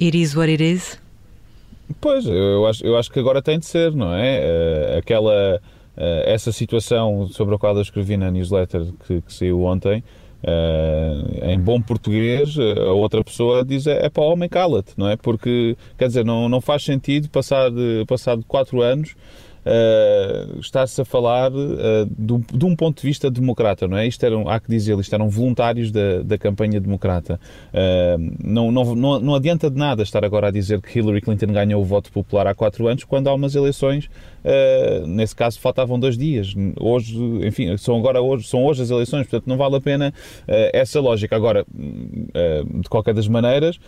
[0.00, 0.98] it is what it is?
[2.00, 4.40] Pois, eu acho, eu acho que agora tem de ser, não é?
[4.40, 5.60] Uh, aquela,
[5.96, 10.02] uh, essa situação sobre a qual eu escrevi na newsletter que, que saiu ontem,
[10.40, 15.16] Uh, em bom português, a outra pessoa diz é, é para homem cala-te, não é?
[15.16, 19.16] Porque, quer dizer, não, não faz sentido passar de, passar de quatro anos
[19.66, 24.06] uh, está-se a falar uh, do, de um ponto de vista democrata, não é?
[24.06, 27.40] Isto eram, há que dizer, isto eram voluntários da, da campanha democrata.
[28.38, 31.82] Não, não, não, não adianta de nada estar agora a dizer que Hillary Clinton ganhou
[31.82, 34.08] o voto popular há quatro anos, quando há umas eleições,
[34.48, 36.54] uh, nesse caso faltavam dois dias.
[36.80, 40.12] Hoje, enfim, são agora hoje, são hoje as eleições, portanto não vale a pena
[40.72, 41.36] essa lógica.
[41.36, 41.64] Agora,
[42.80, 43.78] de qualquer das maneiras,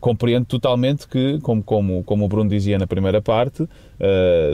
[0.00, 3.68] compreendo totalmente que, como, como, como o Bruno dizia na primeira parte,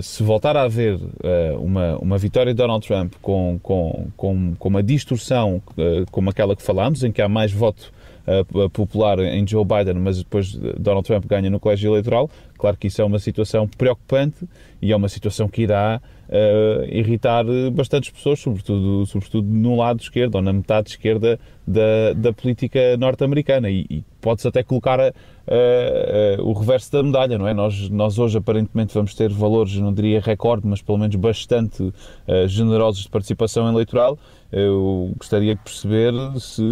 [0.02, 4.68] se voltar a haver uh, uma, uma vitória de Donald Trump com, com, com, com
[4.68, 7.92] uma distorção uh, como aquela que falámos, em que há mais voto
[8.26, 12.88] uh, popular em Joe Biden, mas depois Donald Trump ganha no colégio eleitoral, claro que
[12.88, 14.46] isso é uma situação preocupante
[14.80, 20.36] e é uma situação que irá uh, irritar bastantes pessoas, sobretudo, sobretudo no lado esquerdo
[20.36, 23.68] ou na metade esquerda da, da política norte-americana.
[23.68, 27.54] E, e pode-se até colocar a, a, a, o reverso da medalha, não é?
[27.54, 31.92] Nós, nós hoje aparentemente vamos ter valores, não diria recorde, mas pelo menos bastante uh,
[32.48, 34.18] generosos de participação eleitoral.
[34.52, 36.62] Eu gostaria de perceber se,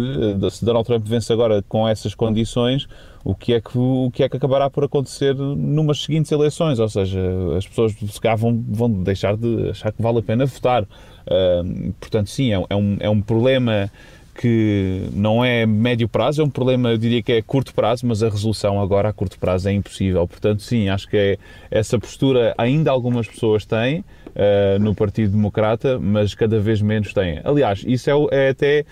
[0.51, 2.87] se Donald Trump vence agora com essas condições,
[3.23, 6.87] o que é que, o que, é que acabará por acontecer numas seguintes eleições, ou
[6.87, 7.19] seja,
[7.57, 10.83] as pessoas se vão, vão deixar de achar que vale a pena votar.
[10.83, 13.91] Uh, portanto, sim, é, é, um, é um problema
[14.35, 18.21] que não é médio prazo, é um problema, eu diria que é curto prazo, mas
[18.21, 20.27] a resolução agora a curto prazo é impossível.
[20.27, 21.37] Portanto, sim, acho que é
[21.71, 27.39] essa postura ainda algumas pessoas têm uh, no Partido Democrata, mas cada vez menos têm.
[27.43, 28.85] Aliás, isso é, é até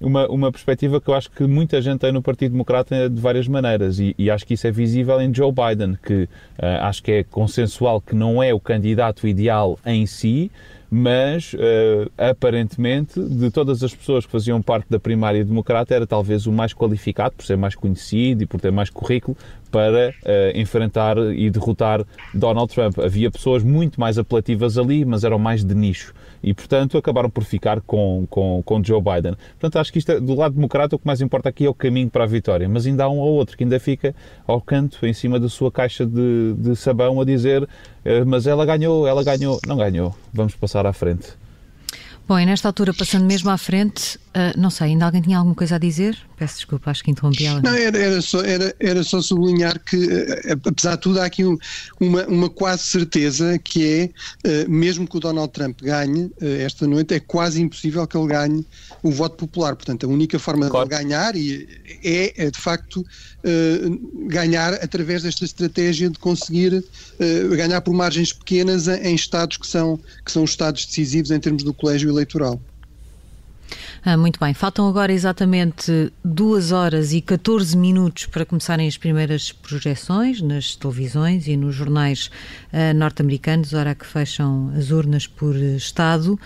[0.00, 3.48] uma, uma perspectiva que eu acho que muita gente tem no Partido Democrata de várias
[3.48, 6.28] maneiras e, e acho que isso é visível em Joe Biden, que uh,
[6.82, 10.50] acho que é consensual que não é o candidato ideal em si,
[10.90, 16.46] mas uh, aparentemente de todas as pessoas que faziam parte da primária democrata era talvez
[16.46, 19.36] o mais qualificado por ser mais conhecido e por ter mais currículo
[19.70, 22.98] para uh, enfrentar e derrotar Donald Trump.
[22.98, 27.44] Havia pessoas muito mais apelativas ali, mas eram mais de nicho e, portanto, acabaram por
[27.44, 29.34] ficar com, com, com Joe Biden.
[29.58, 31.74] Portanto, acho que isto, é, do lado democrata, o que mais importa aqui é o
[31.74, 34.14] caminho para a vitória, mas ainda há um ou outro que ainda fica
[34.46, 37.68] ao canto, em cima da sua caixa de, de sabão, a dizer
[38.04, 39.60] eh, mas ela ganhou, ela ganhou.
[39.66, 41.28] Não ganhou, vamos passar à frente.
[42.26, 45.54] Bom, e nesta altura, passando mesmo à frente, uh, não sei, ainda alguém tinha alguma
[45.54, 46.16] coisa a dizer?
[46.36, 47.60] Peço desculpa, acho que interrompi ela.
[47.60, 51.44] Não, era, era, só, era, era só sublinhar que, uh, apesar de tudo, há aqui
[51.44, 51.58] um,
[51.98, 54.12] uma, uma quase certeza que
[54.44, 58.28] é, uh, mesmo que o Donald Trump ganhe esta noite, é quase impossível que ele
[58.28, 58.66] ganhe
[59.02, 59.74] o voto popular.
[59.74, 60.88] Portanto, a única forma claro.
[60.88, 63.04] de ele ganhar é, é, de facto,
[64.26, 66.84] ganhar através desta estratégia de conseguir
[67.56, 71.72] ganhar por margens pequenas em estados que são, que são estados decisivos em termos do
[71.72, 72.60] colégio eleitoral.
[74.02, 79.52] Ah, muito bem, faltam agora exatamente 2 horas e 14 minutos para começarem as primeiras
[79.52, 82.30] projeções nas televisões e nos jornais
[82.72, 86.40] uh, norte-americanos, hora que fecham as urnas por Estado.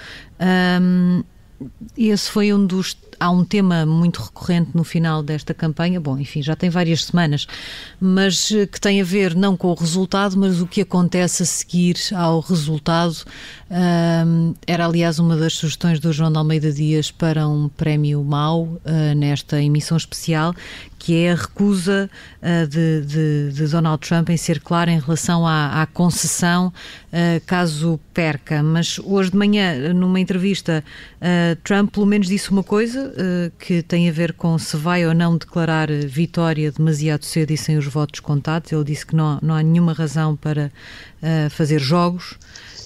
[1.97, 6.43] Esse foi um dos há um tema muito recorrente no final desta campanha, bom, enfim,
[6.43, 7.47] já tem várias semanas,
[8.01, 11.47] mas eh, que tem a ver não com o resultado, mas o que acontece a
[11.47, 13.17] seguir ao resultado.
[14.67, 18.81] Era, aliás, uma das sugestões do João de Almeida Dias para um prémio MAU uh,
[19.17, 20.55] nesta emissão especial,
[21.05, 22.09] que é a recusa
[22.41, 27.45] uh, de, de, de, Donald Trump em ser claro em relação à, à concessão uh,
[27.45, 28.63] caso perca.
[28.63, 30.83] Mas hoje de manhã, numa entrevista,
[31.21, 33.13] uh, Trump pelo menos disse uma coisa
[33.59, 37.77] que tem a ver com se vai ou não declarar vitória demasiado cedo e sem
[37.77, 38.73] os votos contados.
[38.73, 40.73] Ele disse que não, não há nenhuma razão para
[41.51, 42.39] fazer jogos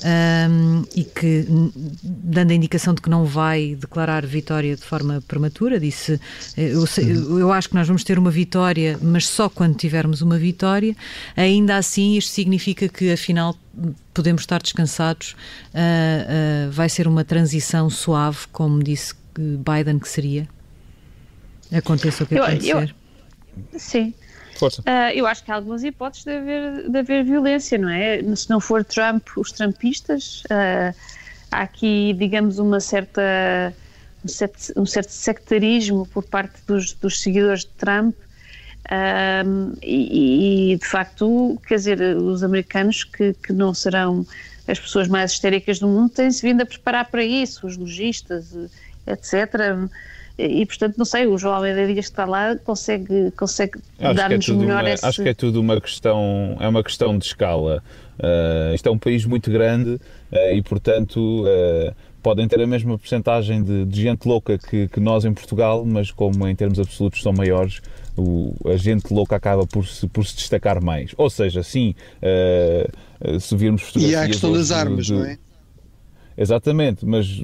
[0.04, 1.46] um, e que,
[2.02, 6.20] dando a indicação de que não vai declarar vitória de forma prematura, disse:
[6.56, 6.84] eu,
[7.38, 10.96] eu acho que nós vamos ter uma vitória, mas só quando tivermos uma vitória.
[11.36, 13.56] Ainda assim, isto significa que, afinal,
[14.14, 15.32] podemos estar descansados.
[15.74, 20.48] Uh, uh, vai ser uma transição suave, como disse Biden que seria.
[21.72, 22.72] Aconteça o que acontecer.
[22.72, 22.88] Eu, eu,
[23.78, 24.14] sim.
[24.58, 24.82] Força.
[24.82, 28.20] Uh, eu acho que há algumas hipóteses de haver, de haver violência, não é?
[28.34, 30.94] Se não for Trump, os trumpistas, uh,
[31.50, 33.72] há aqui, digamos, uma certa,
[34.24, 38.16] um, certo, um certo sectarismo por parte dos, dos seguidores de Trump.
[38.86, 44.26] Uh, e, e, de facto, quer dizer, os americanos que, que não serão
[44.66, 48.54] as pessoas mais histéricas do mundo têm-se vindo a preparar para isso, os lojistas,
[49.06, 49.88] etc
[50.38, 54.48] e portanto não sei, o João Almeida Dias que está lá consegue, consegue é dar-nos
[54.48, 55.04] é melhor uma, esse...
[55.04, 57.82] Acho que é tudo uma questão, é uma questão de escala.
[58.18, 62.96] Uh, isto é um país muito grande uh, e portanto uh, podem ter a mesma
[62.96, 67.20] porcentagem de, de, gente louca que, que, nós em Portugal, mas como em termos absolutos
[67.20, 67.80] são maiores,
[68.16, 71.12] o, a gente louca acaba por se, por se destacar mais.
[71.16, 71.94] Ou seja, sim,
[73.40, 74.12] se virmos fotografias...
[74.12, 75.38] E há a questão das armas, de, não é?
[76.38, 77.42] Exatamente, mas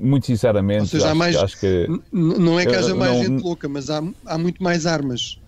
[0.00, 0.80] muito sinceramente.
[0.80, 1.86] Ou seja, acho, mais, acho que.
[2.10, 5.38] Não é que haja mais não, gente louca, mas há, há muito mais armas.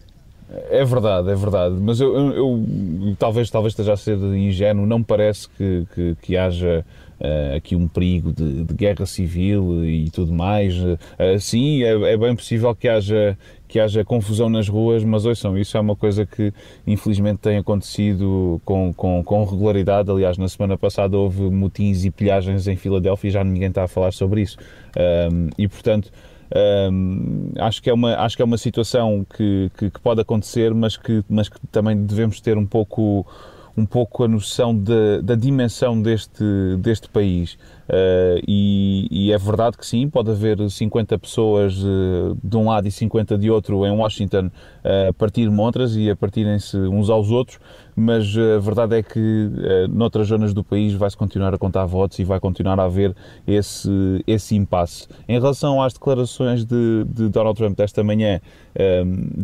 [0.71, 4.99] É verdade, é verdade, mas eu, eu, eu, talvez, talvez esteja a ser ingênuo, não
[4.99, 6.85] me parece que, que, que haja
[7.19, 10.77] uh, aqui um perigo de, de, guerra civil e tudo mais.
[10.77, 13.37] Uh, sim, é, é, bem possível que haja,
[13.73, 16.53] que haja confusão nas ruas, mas ouçam, isso é uma coisa que
[16.87, 20.11] infelizmente tem acontecido com, com, com regularidade.
[20.11, 23.89] Aliás, na semana passada houve motins e pilhagens em Filadélfia e já ninguém está a
[23.89, 24.59] falar sobre isso.
[25.33, 26.13] Um, e portanto.
[26.93, 30.75] Um, acho, que é uma, acho que é uma situação que, que, que, pode acontecer,
[30.75, 33.27] mas que, mas que também devemos ter um pouco
[33.75, 36.45] um pouco a noção de, da dimensão deste,
[36.79, 37.57] deste país.
[37.93, 42.89] Uh, e, e, é verdade que sim, pode haver 50 pessoas uh, de um lado
[42.89, 47.31] e 50 de outro em Washington uh, a partir montras e a partirem-se uns aos
[47.31, 47.59] outros,
[47.95, 49.51] mas a verdade é que
[49.91, 53.15] noutras zonas do país vai-se continuar a contar votos e vai continuar a haver
[53.47, 53.91] esse,
[54.27, 55.07] esse impasse.
[55.29, 58.41] Em relação às declarações de, de Donald Trump desta manhã,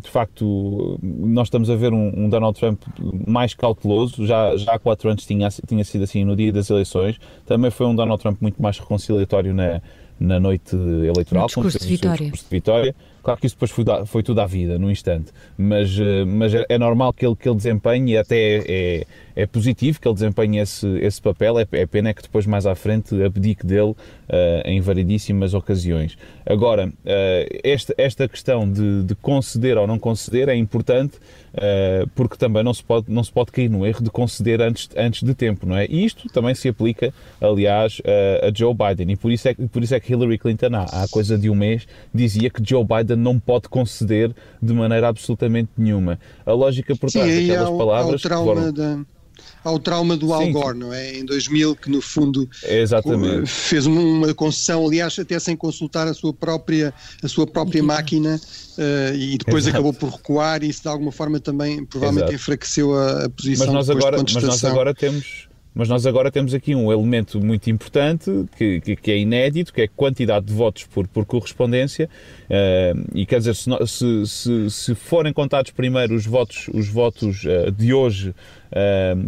[0.01, 2.80] de facto, nós estamos a ver um, um, Donald Trump
[3.26, 7.18] mais cauteloso, já, já há quatro anos tinha, tinha sido assim no dia das eleições,
[7.44, 9.80] também foi um Donald Trump muito mais reconciliatório na,
[10.18, 12.18] na noite eleitoral, no discurso, de vitória.
[12.18, 12.95] discurso de vitória.
[13.22, 16.64] Claro que isso depois foi, foi tudo à vida, no instante, mas, eh, mas é,
[16.66, 20.14] é normal que ele, que ele desempenhe e até é, é, é positivo que ele
[20.14, 23.97] desempenhe esse, esse papel, é, é pena que depois mais à frente abdique dele uh,
[24.64, 26.16] em variedíssimas ocasiões.
[26.47, 31.18] Agora, uh, esta, esta questão de, de, conceder ou não conceder é importante
[32.14, 35.22] porque também não se, pode, não se pode cair no erro de conceder antes, antes
[35.22, 35.86] de tempo, não é?
[35.86, 38.01] E isto também se aplica, aliás,
[38.42, 41.09] a Joe Biden e por isso é, por isso é que Hillary Clinton há, há
[41.09, 46.18] coisa de um mês dizia que Joe Biden não pode conceder de maneira absolutamente nenhuma.
[46.44, 48.24] A lógica por trás Sim, daquelas palavras.
[48.24, 48.72] Ao trauma, foram...
[48.72, 48.99] da,
[49.64, 51.18] ao trauma do Al Gore, não é?
[51.18, 53.46] Em 2000, que no fundo Exatamente.
[53.46, 56.92] fez uma concessão, aliás, até sem consultar a sua própria,
[57.22, 58.40] a sua própria máquina
[58.78, 59.76] uh, e depois Exato.
[59.76, 62.34] acabou por recuar e isso de alguma forma também provavelmente Exato.
[62.34, 66.28] enfraqueceu a, a posição mas nós agora, de Mas nós agora temos mas nós agora
[66.28, 70.46] temos aqui um elemento muito importante que, que, que é inédito, que é a quantidade
[70.46, 72.11] de votos por, por correspondência.
[72.51, 77.44] Uh, e quer dizer, se, se, se, se, forem contados primeiro os votos, os votos
[77.44, 78.34] uh, de hoje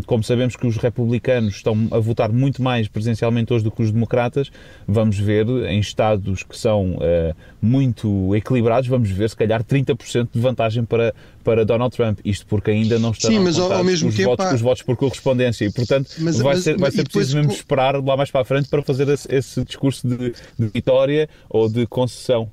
[0.07, 3.91] como sabemos que os republicanos estão a votar muito mais presencialmente hoje do que os
[3.91, 4.51] democratas,
[4.86, 10.41] vamos ver em estados que são uh, muito equilibrados, vamos ver se calhar 30% de
[10.41, 12.18] vantagem para, para Donald Trump.
[12.24, 14.55] Isto porque ainda não estão Sim, mas ao, ao mesmo os, tempo, votos, há...
[14.55, 17.97] os votos por correspondência e, portanto, mas, vai mas, ser, vai ser preciso mesmo esperar
[18.03, 21.86] lá mais para a frente para fazer esse, esse discurso de, de vitória ou de
[21.86, 22.51] concessão.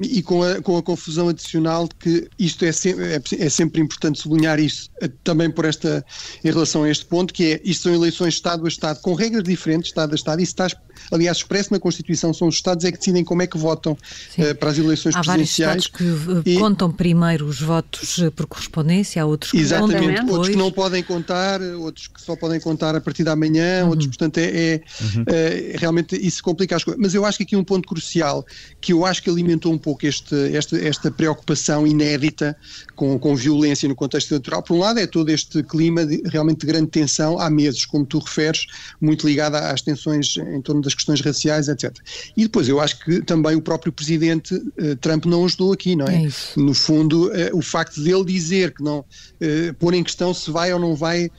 [0.00, 4.58] E com a, com a confusão adicional que isto é, é, é sempre importante sublinhar
[4.58, 6.04] isso, eh, também por esta,
[6.42, 9.44] em relação a este ponto, que é, isto são eleições Estado a Estado, com regras
[9.44, 10.66] diferentes, Estado a Estado, e isso está,
[11.10, 14.54] aliás, expresso na Constituição, são os Estados é que decidem como é que votam uh,
[14.56, 15.60] para as eleições há presidenciais.
[15.60, 20.20] Há vários Estados que e, contam primeiro os votos por correspondência, há outros que Exatamente,
[20.20, 23.84] contam outros que não podem contar, outros que só podem contar a partir da manhã,
[23.84, 23.90] uhum.
[23.90, 25.22] outros, portanto, é, é uhum.
[25.22, 27.00] uh, realmente isso complica as coisas.
[27.00, 28.44] Mas eu acho que aqui um ponto crucial,
[28.80, 32.56] que eu acho que alimentou um pouco este, esta, esta preocupação inédita
[32.94, 34.62] com, com violência no contexto eleitoral.
[34.62, 38.04] Por um lado, é todo este clima de, realmente de grande tensão há meses, como
[38.04, 38.66] tu referes,
[39.00, 41.92] muito ligado às tensões em torno das questões raciais, etc.
[42.36, 46.06] E depois, eu acho que também o próprio presidente uh, Trump não ajudou aqui, não
[46.06, 46.24] é?
[46.24, 50.50] é no fundo, uh, o facto dele dizer que não, uh, pôr em questão se
[50.50, 51.30] vai ou não vai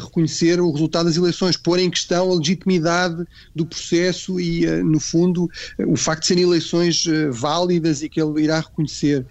[0.00, 3.24] reconhecer o resultado das eleições, pôr em questão a legitimidade
[3.54, 5.50] do processo e, no fundo,
[5.84, 9.26] o facto de serem eleições válidas e que ele irá reconhecer.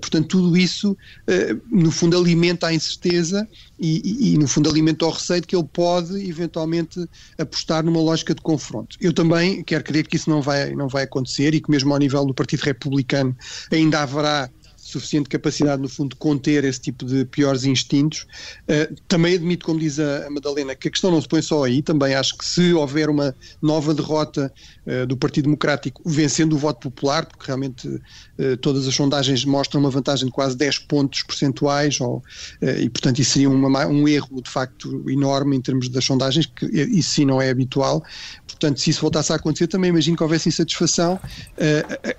[0.00, 0.96] Portanto, tudo isso,
[1.70, 3.48] no fundo, alimenta a incerteza
[3.80, 7.08] e, e, e, no fundo, alimenta o receio de que ele pode, eventualmente,
[7.38, 8.96] apostar numa lógica de confronto.
[9.00, 11.98] Eu também quero crer que isso não vai, não vai acontecer e que, mesmo ao
[11.98, 13.34] nível do Partido Republicano,
[13.72, 14.50] ainda haverá
[14.90, 18.26] suficiente capacidade, no fundo, de conter esse tipo de piores instintos.
[18.68, 21.82] Uh, também admito, como diz a, Madalena, que a questão não se põe só aí.
[21.82, 24.52] Também acho que se houver uma nova derrota
[24.86, 29.80] uh, do Partido Democrático vencendo o voto popular, porque realmente uh, todas as sondagens mostram
[29.80, 32.22] uma vantagem de quase 10 pontos percentuais, ou,
[32.60, 36.66] e portanto isso seria uma, um erro de facto enorme em termos das sondagens, que
[36.66, 38.02] isso sim não é habitual.
[38.60, 41.18] Portanto, se isso voltasse a acontecer, também imagino que houvesse insatisfação.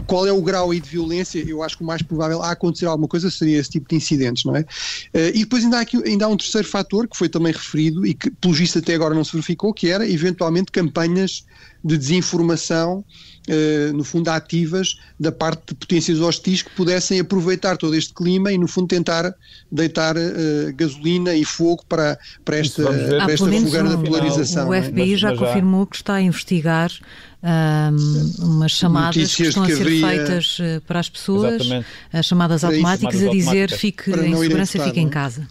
[0.07, 1.39] qual é o grau aí de violência?
[1.47, 4.43] Eu acho que o mais provável há acontecer alguma coisa seria esse tipo de incidentes,
[4.43, 4.61] não é?
[4.61, 8.05] Uh, e depois ainda há, aqui, ainda há um terceiro fator que foi também referido
[8.07, 11.45] e que, pelo visto, até agora não se verificou, que era eventualmente campanhas
[11.83, 13.30] de desinformação Uh,
[13.93, 18.57] no fundo, ativas da parte de potências hostis que pudessem aproveitar todo este clima e,
[18.57, 19.33] no fundo, tentar
[19.71, 24.69] deitar uh, gasolina e fogo para, para esta, para esta fogueira da polarização.
[24.69, 25.17] O FBI é?
[25.17, 26.91] já, confirmou que está a investigar
[27.43, 30.07] um, umas chamadas Notícias que estão a ser haveria...
[30.07, 31.87] feitas eh, para as pessoas, Exatamente.
[32.13, 35.47] as chamadas automáticas, a dizer fique em segurança, fique em casa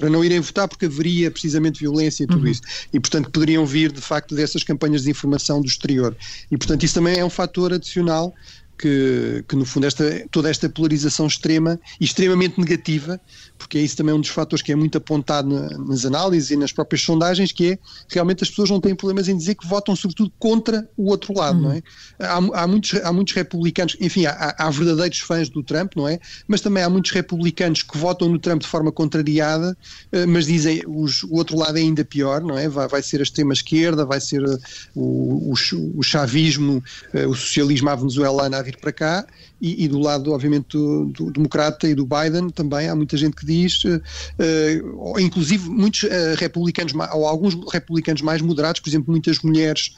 [0.00, 2.50] para não irem votar porque haveria precisamente violência e tudo uhum.
[2.50, 2.62] isso.
[2.92, 6.16] E, portanto, poderiam vir, de facto, dessas campanhas de informação do exterior.
[6.50, 8.34] E, portanto, isso também é um fator adicional
[8.80, 13.20] que, que, no fundo esta, toda esta polarização extrema e extremamente negativa,
[13.58, 16.56] porque é isso também um dos fatores que é muito apontado na, nas análises e
[16.56, 17.78] nas próprias sondagens, que é
[18.08, 21.56] realmente as pessoas não têm problemas em dizer que votam sobretudo contra o outro lado,
[21.56, 21.62] uhum.
[21.64, 21.82] não é?
[22.18, 26.18] Há, há, muitos, há muitos republicanos, enfim, há, há, verdadeiros fãs do Trump, não é?
[26.48, 29.76] Mas também há muitos republicanos que votam no Trump de forma contrariada,
[30.10, 32.66] eh, mas dizem os, o outro lado é ainda pior, não é?
[32.66, 34.58] Vai, vai ser a extrema-esquerda, vai ser eh,
[34.94, 35.54] o, o,
[35.96, 39.26] o chavismo, eh, o socialismo à venezuelana a vir para cá,
[39.60, 42.88] e, e do lado, obviamente, do, do, democrata e do Biden também.
[42.88, 44.00] Há muita gente que diz, uh,
[44.38, 46.08] uh, inclusive muitos uh,
[46.38, 49.94] republicanos, ou alguns republicanos mais moderados, por exemplo, muitas mulheres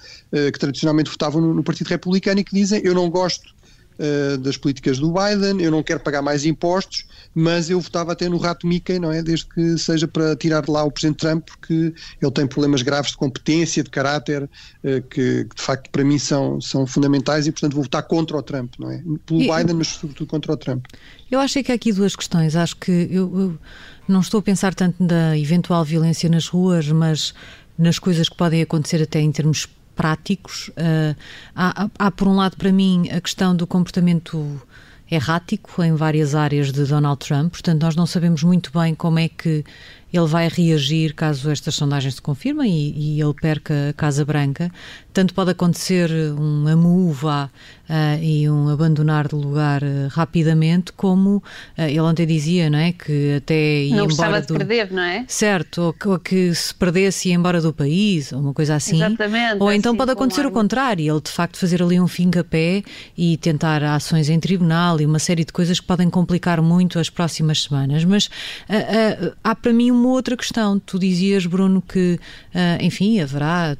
[0.52, 3.54] que tradicionalmente votavam no, no Partido Republicano e que dizem eu não gosto
[3.98, 8.28] uh, das políticas do Biden, eu não quero pagar mais impostos, mas eu votava até
[8.28, 9.22] no rato Mickey, não é?
[9.22, 13.12] Desde que seja para tirar de lá o Presidente Trump, porque ele tem problemas graves
[13.12, 17.52] de competência, de caráter, uh, que, que, de facto para mim são, são fundamentais e,
[17.52, 19.02] portanto, vou votar contra o Trump, não é?
[19.26, 20.86] Pelo e, Biden, mas sobretudo contra o Trump.
[21.30, 22.54] Eu acho que há aqui duas questões.
[22.56, 23.58] Acho que eu, eu
[24.06, 27.34] não estou a pensar tanto na eventual violência nas ruas, mas
[27.78, 29.66] nas coisas que podem acontecer até em termos
[30.02, 30.68] práticos.
[30.70, 31.14] Uh,
[31.54, 34.60] há, há, por um lado, para mim, a questão do comportamento
[35.08, 39.28] errático em várias áreas de Donald Trump, portanto, nós não sabemos muito bem como é
[39.28, 39.64] que
[40.12, 44.70] ele vai reagir caso estas sondagens se confirmem e, e ele perca a Casa Branca.
[45.12, 47.50] Tanto pode acontecer um amuva
[47.88, 51.42] uh, e um abandonar de lugar uh, rapidamente, como uh,
[51.82, 52.92] ele ontem dizia, não é?
[52.92, 54.54] Que até ia não embora de do...
[54.54, 55.24] perder, não é?
[55.28, 58.96] Certo, ou que, ou que, se perdesse ia embora do país, ou uma coisa assim.
[58.96, 59.56] Exatamente.
[59.60, 62.44] Ou então assim, pode acontecer o contrário, ele de facto fazer ali um fim a
[62.44, 62.82] pé
[63.16, 67.10] e tentar ações em tribunal e uma série de coisas que podem complicar muito as
[67.10, 68.04] próximas semanas.
[68.04, 68.30] Mas
[69.44, 70.78] há para mim uma outra questão.
[70.78, 72.18] Tu dizias, Bruno, que,
[72.80, 73.76] enfim, haverá.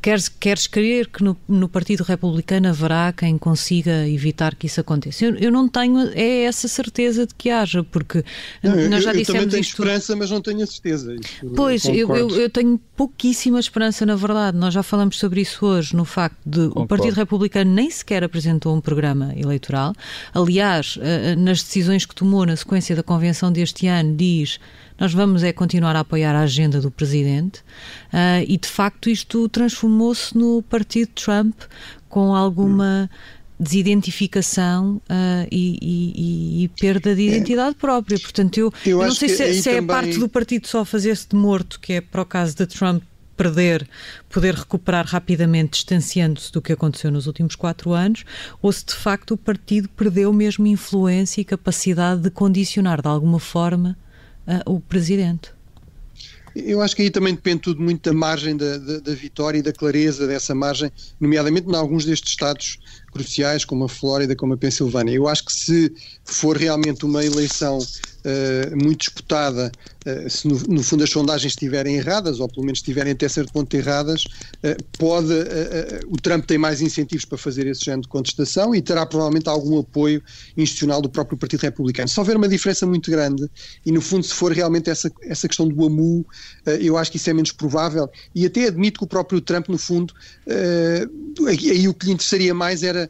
[0.00, 5.24] queres, queres crer que no, no Partido Republicano haverá quem consiga evitar que isso aconteça.
[5.24, 8.24] Eu, eu, não tenho é essa certeza de que haja, porque
[8.62, 9.70] não, nós já eu, dissemos eu também tenho isto...
[9.70, 11.16] esperança, mas não tenho a certeza.
[11.54, 14.56] pois, eu, eu, tenho pouquíssima esperança, na verdade.
[14.56, 16.80] Nós já falamos sobre isso hoje, no facto de concordo.
[16.80, 19.92] o Partido Republicano nem sequer apresentou um programa eleitoral.
[20.32, 20.98] Aliás,
[21.38, 24.58] nas decisões que tomou na sequência da convenção deste ano, diz
[24.98, 27.60] nós vamos é continuar a apoiar a agenda do presidente
[28.12, 31.54] uh, e de facto isto transformou-se no partido Trump
[32.08, 33.10] com alguma
[33.58, 37.78] desidentificação uh, e, e, e, perda de identidade é.
[37.78, 38.18] própria.
[38.18, 39.86] Portanto, eu, eu, eu não sei se, se é também...
[39.86, 43.02] parte do partido só fazer-se de morto, que é para o caso de Trump
[43.36, 43.86] perder,
[44.30, 48.24] poder recuperar rapidamente, distanciando-se do que aconteceu nos últimos quatro anos,
[48.62, 53.38] ou se de facto o partido perdeu mesmo influência e capacidade de condicionar de alguma
[53.38, 53.96] forma
[54.46, 55.56] uh, o presidente.
[56.54, 59.62] Eu acho que aí também depende tudo muito da margem da, da, da, vitória e
[59.62, 60.90] da clareza dessa margem,
[61.20, 62.78] nomeadamente em alguns destes estados
[63.16, 65.14] cruciais, como a Flórida, como a Pensilvânia.
[65.14, 65.92] Eu acho que se
[66.24, 69.70] for realmente uma eleição uh, muito disputada,
[70.06, 73.52] uh, se no, no, fundo as sondagens estiverem erradas, ou pelo menos estiverem até certo
[73.52, 75.32] ponto erradas, uh, pode,
[76.08, 79.78] o Trump tem mais incentivos para fazer esse género de contestação e terá provavelmente algum
[79.78, 80.22] apoio
[80.56, 82.08] institucional do próprio Partido Republicano.
[82.08, 83.48] Se houver uma diferença muito grande,
[83.84, 86.26] e no fundo se for realmente essa, essa questão do AMU,
[86.80, 89.78] eu acho que isso é menos provável, e até admito que o próprio Trump, no
[89.78, 90.12] fundo,
[91.46, 93.05] aí o que lhe interessaria mais era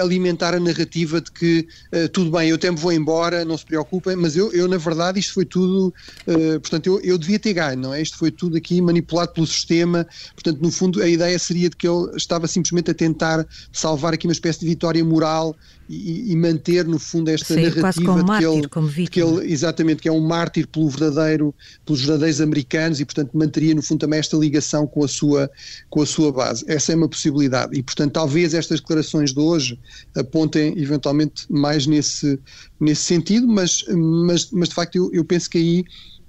[0.00, 1.66] alimentar a narrativa de que
[2.12, 5.34] tudo bem, eu me vou embora, não se preocupem, mas eu, eu na verdade, isto
[5.34, 5.92] foi tudo,
[6.26, 8.00] uh, portanto, eu, eu devia ter ganho, não é?
[8.00, 11.86] Isto foi tudo aqui manipulado pelo sistema, portanto, no fundo, a ideia seria de que
[11.86, 15.56] ele estava simplesmente a tentar salvar aqui uma espécie de vitória moral
[15.88, 19.22] e, e manter, no fundo, esta Sim, narrativa como de, que ele, como de que
[19.22, 23.82] ele, exatamente, que é um mártir pelo verdadeiro, pelos verdadeiros americanos e, portanto, manteria, no
[23.82, 25.50] fundo, também esta ligação com a sua,
[25.90, 26.64] com a sua base.
[26.66, 29.78] Essa é uma possibilidade e, portanto, talvez estas declarações de hoje
[30.14, 32.38] apontem, eventualmente, mais nesse,
[32.80, 35.80] nesse sentido, mas, mas, mas de facto, eu, eu penso que aí,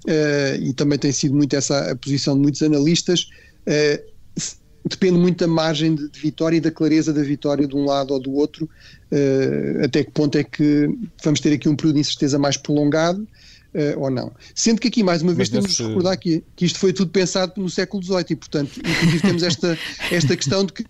[0.06, 3.28] uh, e também tem sido muito essa a posição de muitos analistas,
[3.68, 4.14] uh,
[4.88, 8.12] depende muito da margem de, de, vitória e da clareza da vitória de um lado
[8.12, 8.68] ou do outro,
[9.10, 10.88] uh, até que ponto é que
[11.22, 13.26] vamos ter aqui um período de incerteza mais prolongado
[13.74, 14.32] uh, ou não.
[14.54, 17.10] Sendo que aqui, mais uma vez, Mas temos de recordar que, que isto foi tudo
[17.10, 19.78] pensado no século XVIII e, portanto, inclusive temos esta,
[20.10, 20.84] esta questão de que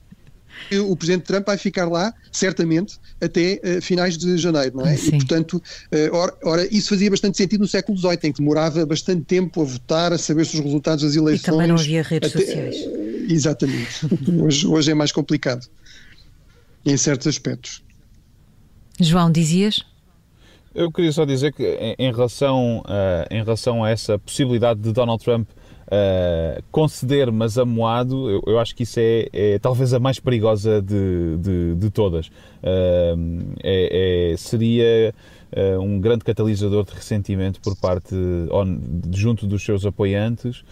[0.72, 4.96] o Presidente Trump vai ficar lá, certamente, até uh, finais de janeiro, não é?
[4.96, 5.08] Sim.
[5.08, 8.84] E, portanto, uh, ora, ora, isso fazia bastante sentido no século XVIII, em que demorava
[8.86, 11.42] bastante tempo a votar, a saber se os resultados das eleições.
[11.42, 12.76] E também não havia redes até, sociais.
[12.76, 14.06] Uh, exatamente.
[14.42, 15.66] hoje, hoje é mais complicado,
[16.84, 17.82] em certos aspectos.
[19.00, 19.84] João, dizias?
[20.74, 25.22] Eu queria só dizer que em relação, uh, em relação a essa possibilidade de Donald
[25.22, 25.48] Trump
[25.87, 30.80] uh, conceder, mas amoado, eu, eu, acho que isso é, é, talvez a mais perigosa
[30.80, 32.28] de, de, de todas.
[32.28, 35.14] Uh, é, é, seria
[35.53, 38.14] uh, um grande catalisador de ressentimento por parte,
[39.12, 40.64] junto dos seus apoiantes.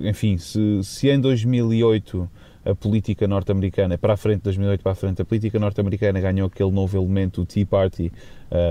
[0.00, 2.28] enfim, se, se em 2008
[2.64, 6.46] a política norte-americana, para a frente de 2008 para a frente, a política norte-americana ganhou
[6.46, 8.12] aquele novo elemento, o Tea Party,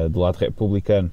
[0.09, 1.11] do lado republicano,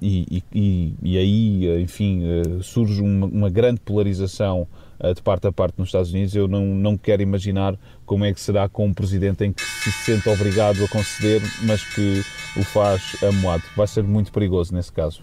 [0.00, 4.68] E, e, e, aí, enfim, uh, surge uma, uma, grande polarização
[5.00, 6.36] uh, de parte a parte nos Estados Unidos.
[6.36, 9.90] Eu não, não quero imaginar como é que será com um presidente em que se
[9.90, 12.22] sente obrigado a conceder, mas que
[12.56, 13.64] o faz amoado.
[13.76, 15.22] Vai ser muito perigoso nesse caso.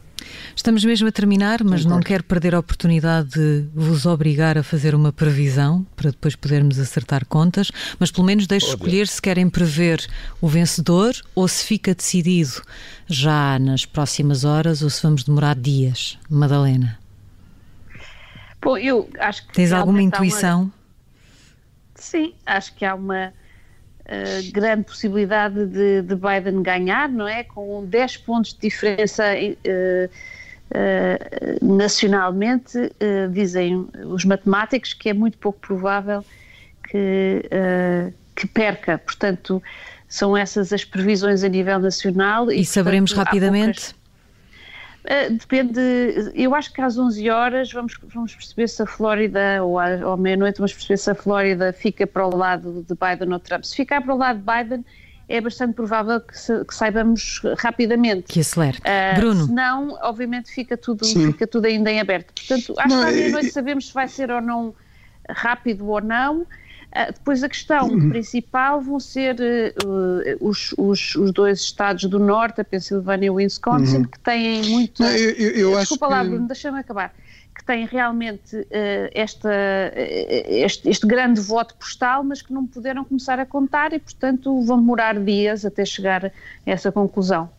[0.55, 4.93] Estamos mesmo a terminar, mas não quero perder a oportunidade de vos obrigar a fazer
[4.95, 8.78] uma previsão para depois podermos acertar contas, mas pelo menos deixo Pode.
[8.78, 10.05] escolher se querem prever
[10.39, 12.61] o vencedor ou se fica decidido
[13.07, 16.17] já nas próximas horas ou se vamos demorar dias.
[16.30, 16.99] Madalena.
[18.61, 19.53] Bom, eu acho que.
[19.53, 20.63] Tens alguma intuição?
[20.63, 20.74] Uma...
[21.95, 23.34] Sim, acho que há uma
[24.05, 27.43] uh, grande possibilidade de, de, Biden ganhar, não é?
[27.43, 30.09] Com 10 pontos de diferença uh,
[30.71, 32.91] uh, nacionalmente,
[33.31, 36.23] dizem os matemáticos que é muito pouco provável
[36.89, 37.49] que,
[38.35, 38.97] que perca.
[38.97, 39.61] Portanto,
[40.07, 42.51] são essas as previsões a nível nacional.
[42.51, 43.95] E, e saberemos portanto, rapidamente?
[45.03, 45.81] Uh, depende,
[46.33, 50.17] eu acho que às 11 horas vamos, vamos perceber se a Flórida, ou à, à
[50.17, 53.63] meia-noite, vamos perceber se a Flórida fica para o lado de Biden ou Trump.
[53.63, 54.85] Se ficar para o lado de Biden,
[55.27, 58.31] é bastante provável que, se, que saibamos rapidamente.
[58.31, 58.77] Que acelere.
[58.79, 59.45] Uh, Bruno.
[59.45, 62.33] Se não, obviamente fica tudo, fica tudo ainda em aberto.
[62.33, 64.73] Portanto, acho não, que à meia-noite sabemos se vai ser ou não
[65.29, 66.45] rápido ou não.
[66.93, 68.09] Uh, depois a questão uhum.
[68.09, 73.35] principal vão ser uh, os, os, os, dois estados do norte, a Pensilvânia e o
[73.35, 74.03] Wisconsin, uhum.
[74.03, 75.01] que têm muito.
[75.01, 76.29] Não, eu, eu, Desculpa lá, que...
[76.29, 77.11] Bruno, deixa-me acabar.
[77.55, 78.67] Que têm realmente uh,
[79.11, 79.49] esta,
[79.95, 84.77] este, este, grande voto postal, mas que não puderam começar a contar e, portanto, vão
[84.77, 86.31] demorar dias até chegar a
[86.63, 87.49] essa conclusão.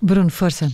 [0.00, 0.70] Bruno, força.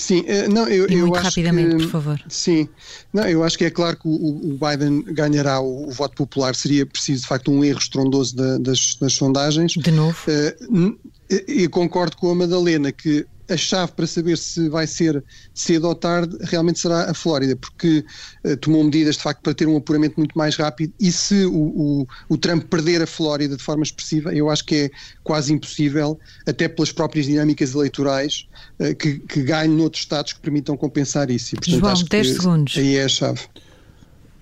[0.00, 2.20] Sim, eh, não, eu, e eu muito acho rapidamente, que, por favor.
[2.28, 2.68] Sim,
[3.12, 6.54] não, eu acho que é claro que o, o Biden ganhará o, o, voto popular,
[6.54, 9.72] seria preciso de facto um erro estrondoso da, das, das, sondagens.
[9.72, 10.16] De novo.
[10.26, 10.98] Uh,
[11.46, 15.22] e concordo com a Madalena que a chave para saber se vai ser
[15.52, 18.04] cedo ou tarde realmente será a Flórida, porque
[18.44, 21.52] uh, tomou medidas de facto para ter um apuramento muito mais rápido e se o,
[21.52, 24.90] o, o, Trump perder a Flórida de forma expressiva, eu acho que é
[25.22, 28.46] quase impossível, até pelas próprias dinâmicas eleitorais,
[28.78, 31.54] uh, que, que ganhe noutros estados que permitam compensar isso.
[31.54, 32.76] E, portanto, João, acho 10 que segundos.
[32.76, 33.40] Aí é a chave.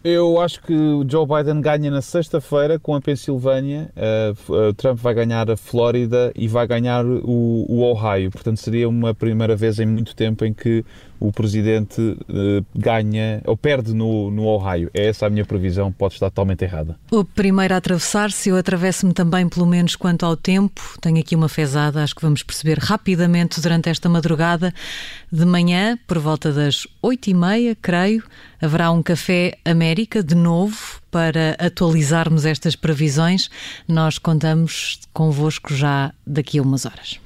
[0.03, 0.75] Eu acho que
[1.09, 6.47] Joe Biden ganha na sexta-feira com a Pensilvânia, uh, Trump vai ganhar a Flórida e
[6.47, 8.31] vai ganhar o, o, Ohio.
[8.31, 10.85] Portanto, seria uma primeira vez em muito tempo em que
[11.21, 14.91] o presidente uh, ganha ou perde no, no Ohio.
[14.95, 16.97] É essa a minha previsão, pode estar totalmente errada.
[17.11, 20.97] O primeiro a atravessar-se, eu atravesso-me também, pelo menos quanto ao tempo.
[21.01, 24.73] Tenho aqui uma fezada, acho que vamos perceber rapidamente durante esta madrugada.
[25.31, 28.23] De manhã, por volta das oito e meia, creio,
[28.61, 33.51] haverá um café América de novo para atualizarmos estas previsões.
[33.87, 37.21] Nós contamos convosco já daqui a umas horas.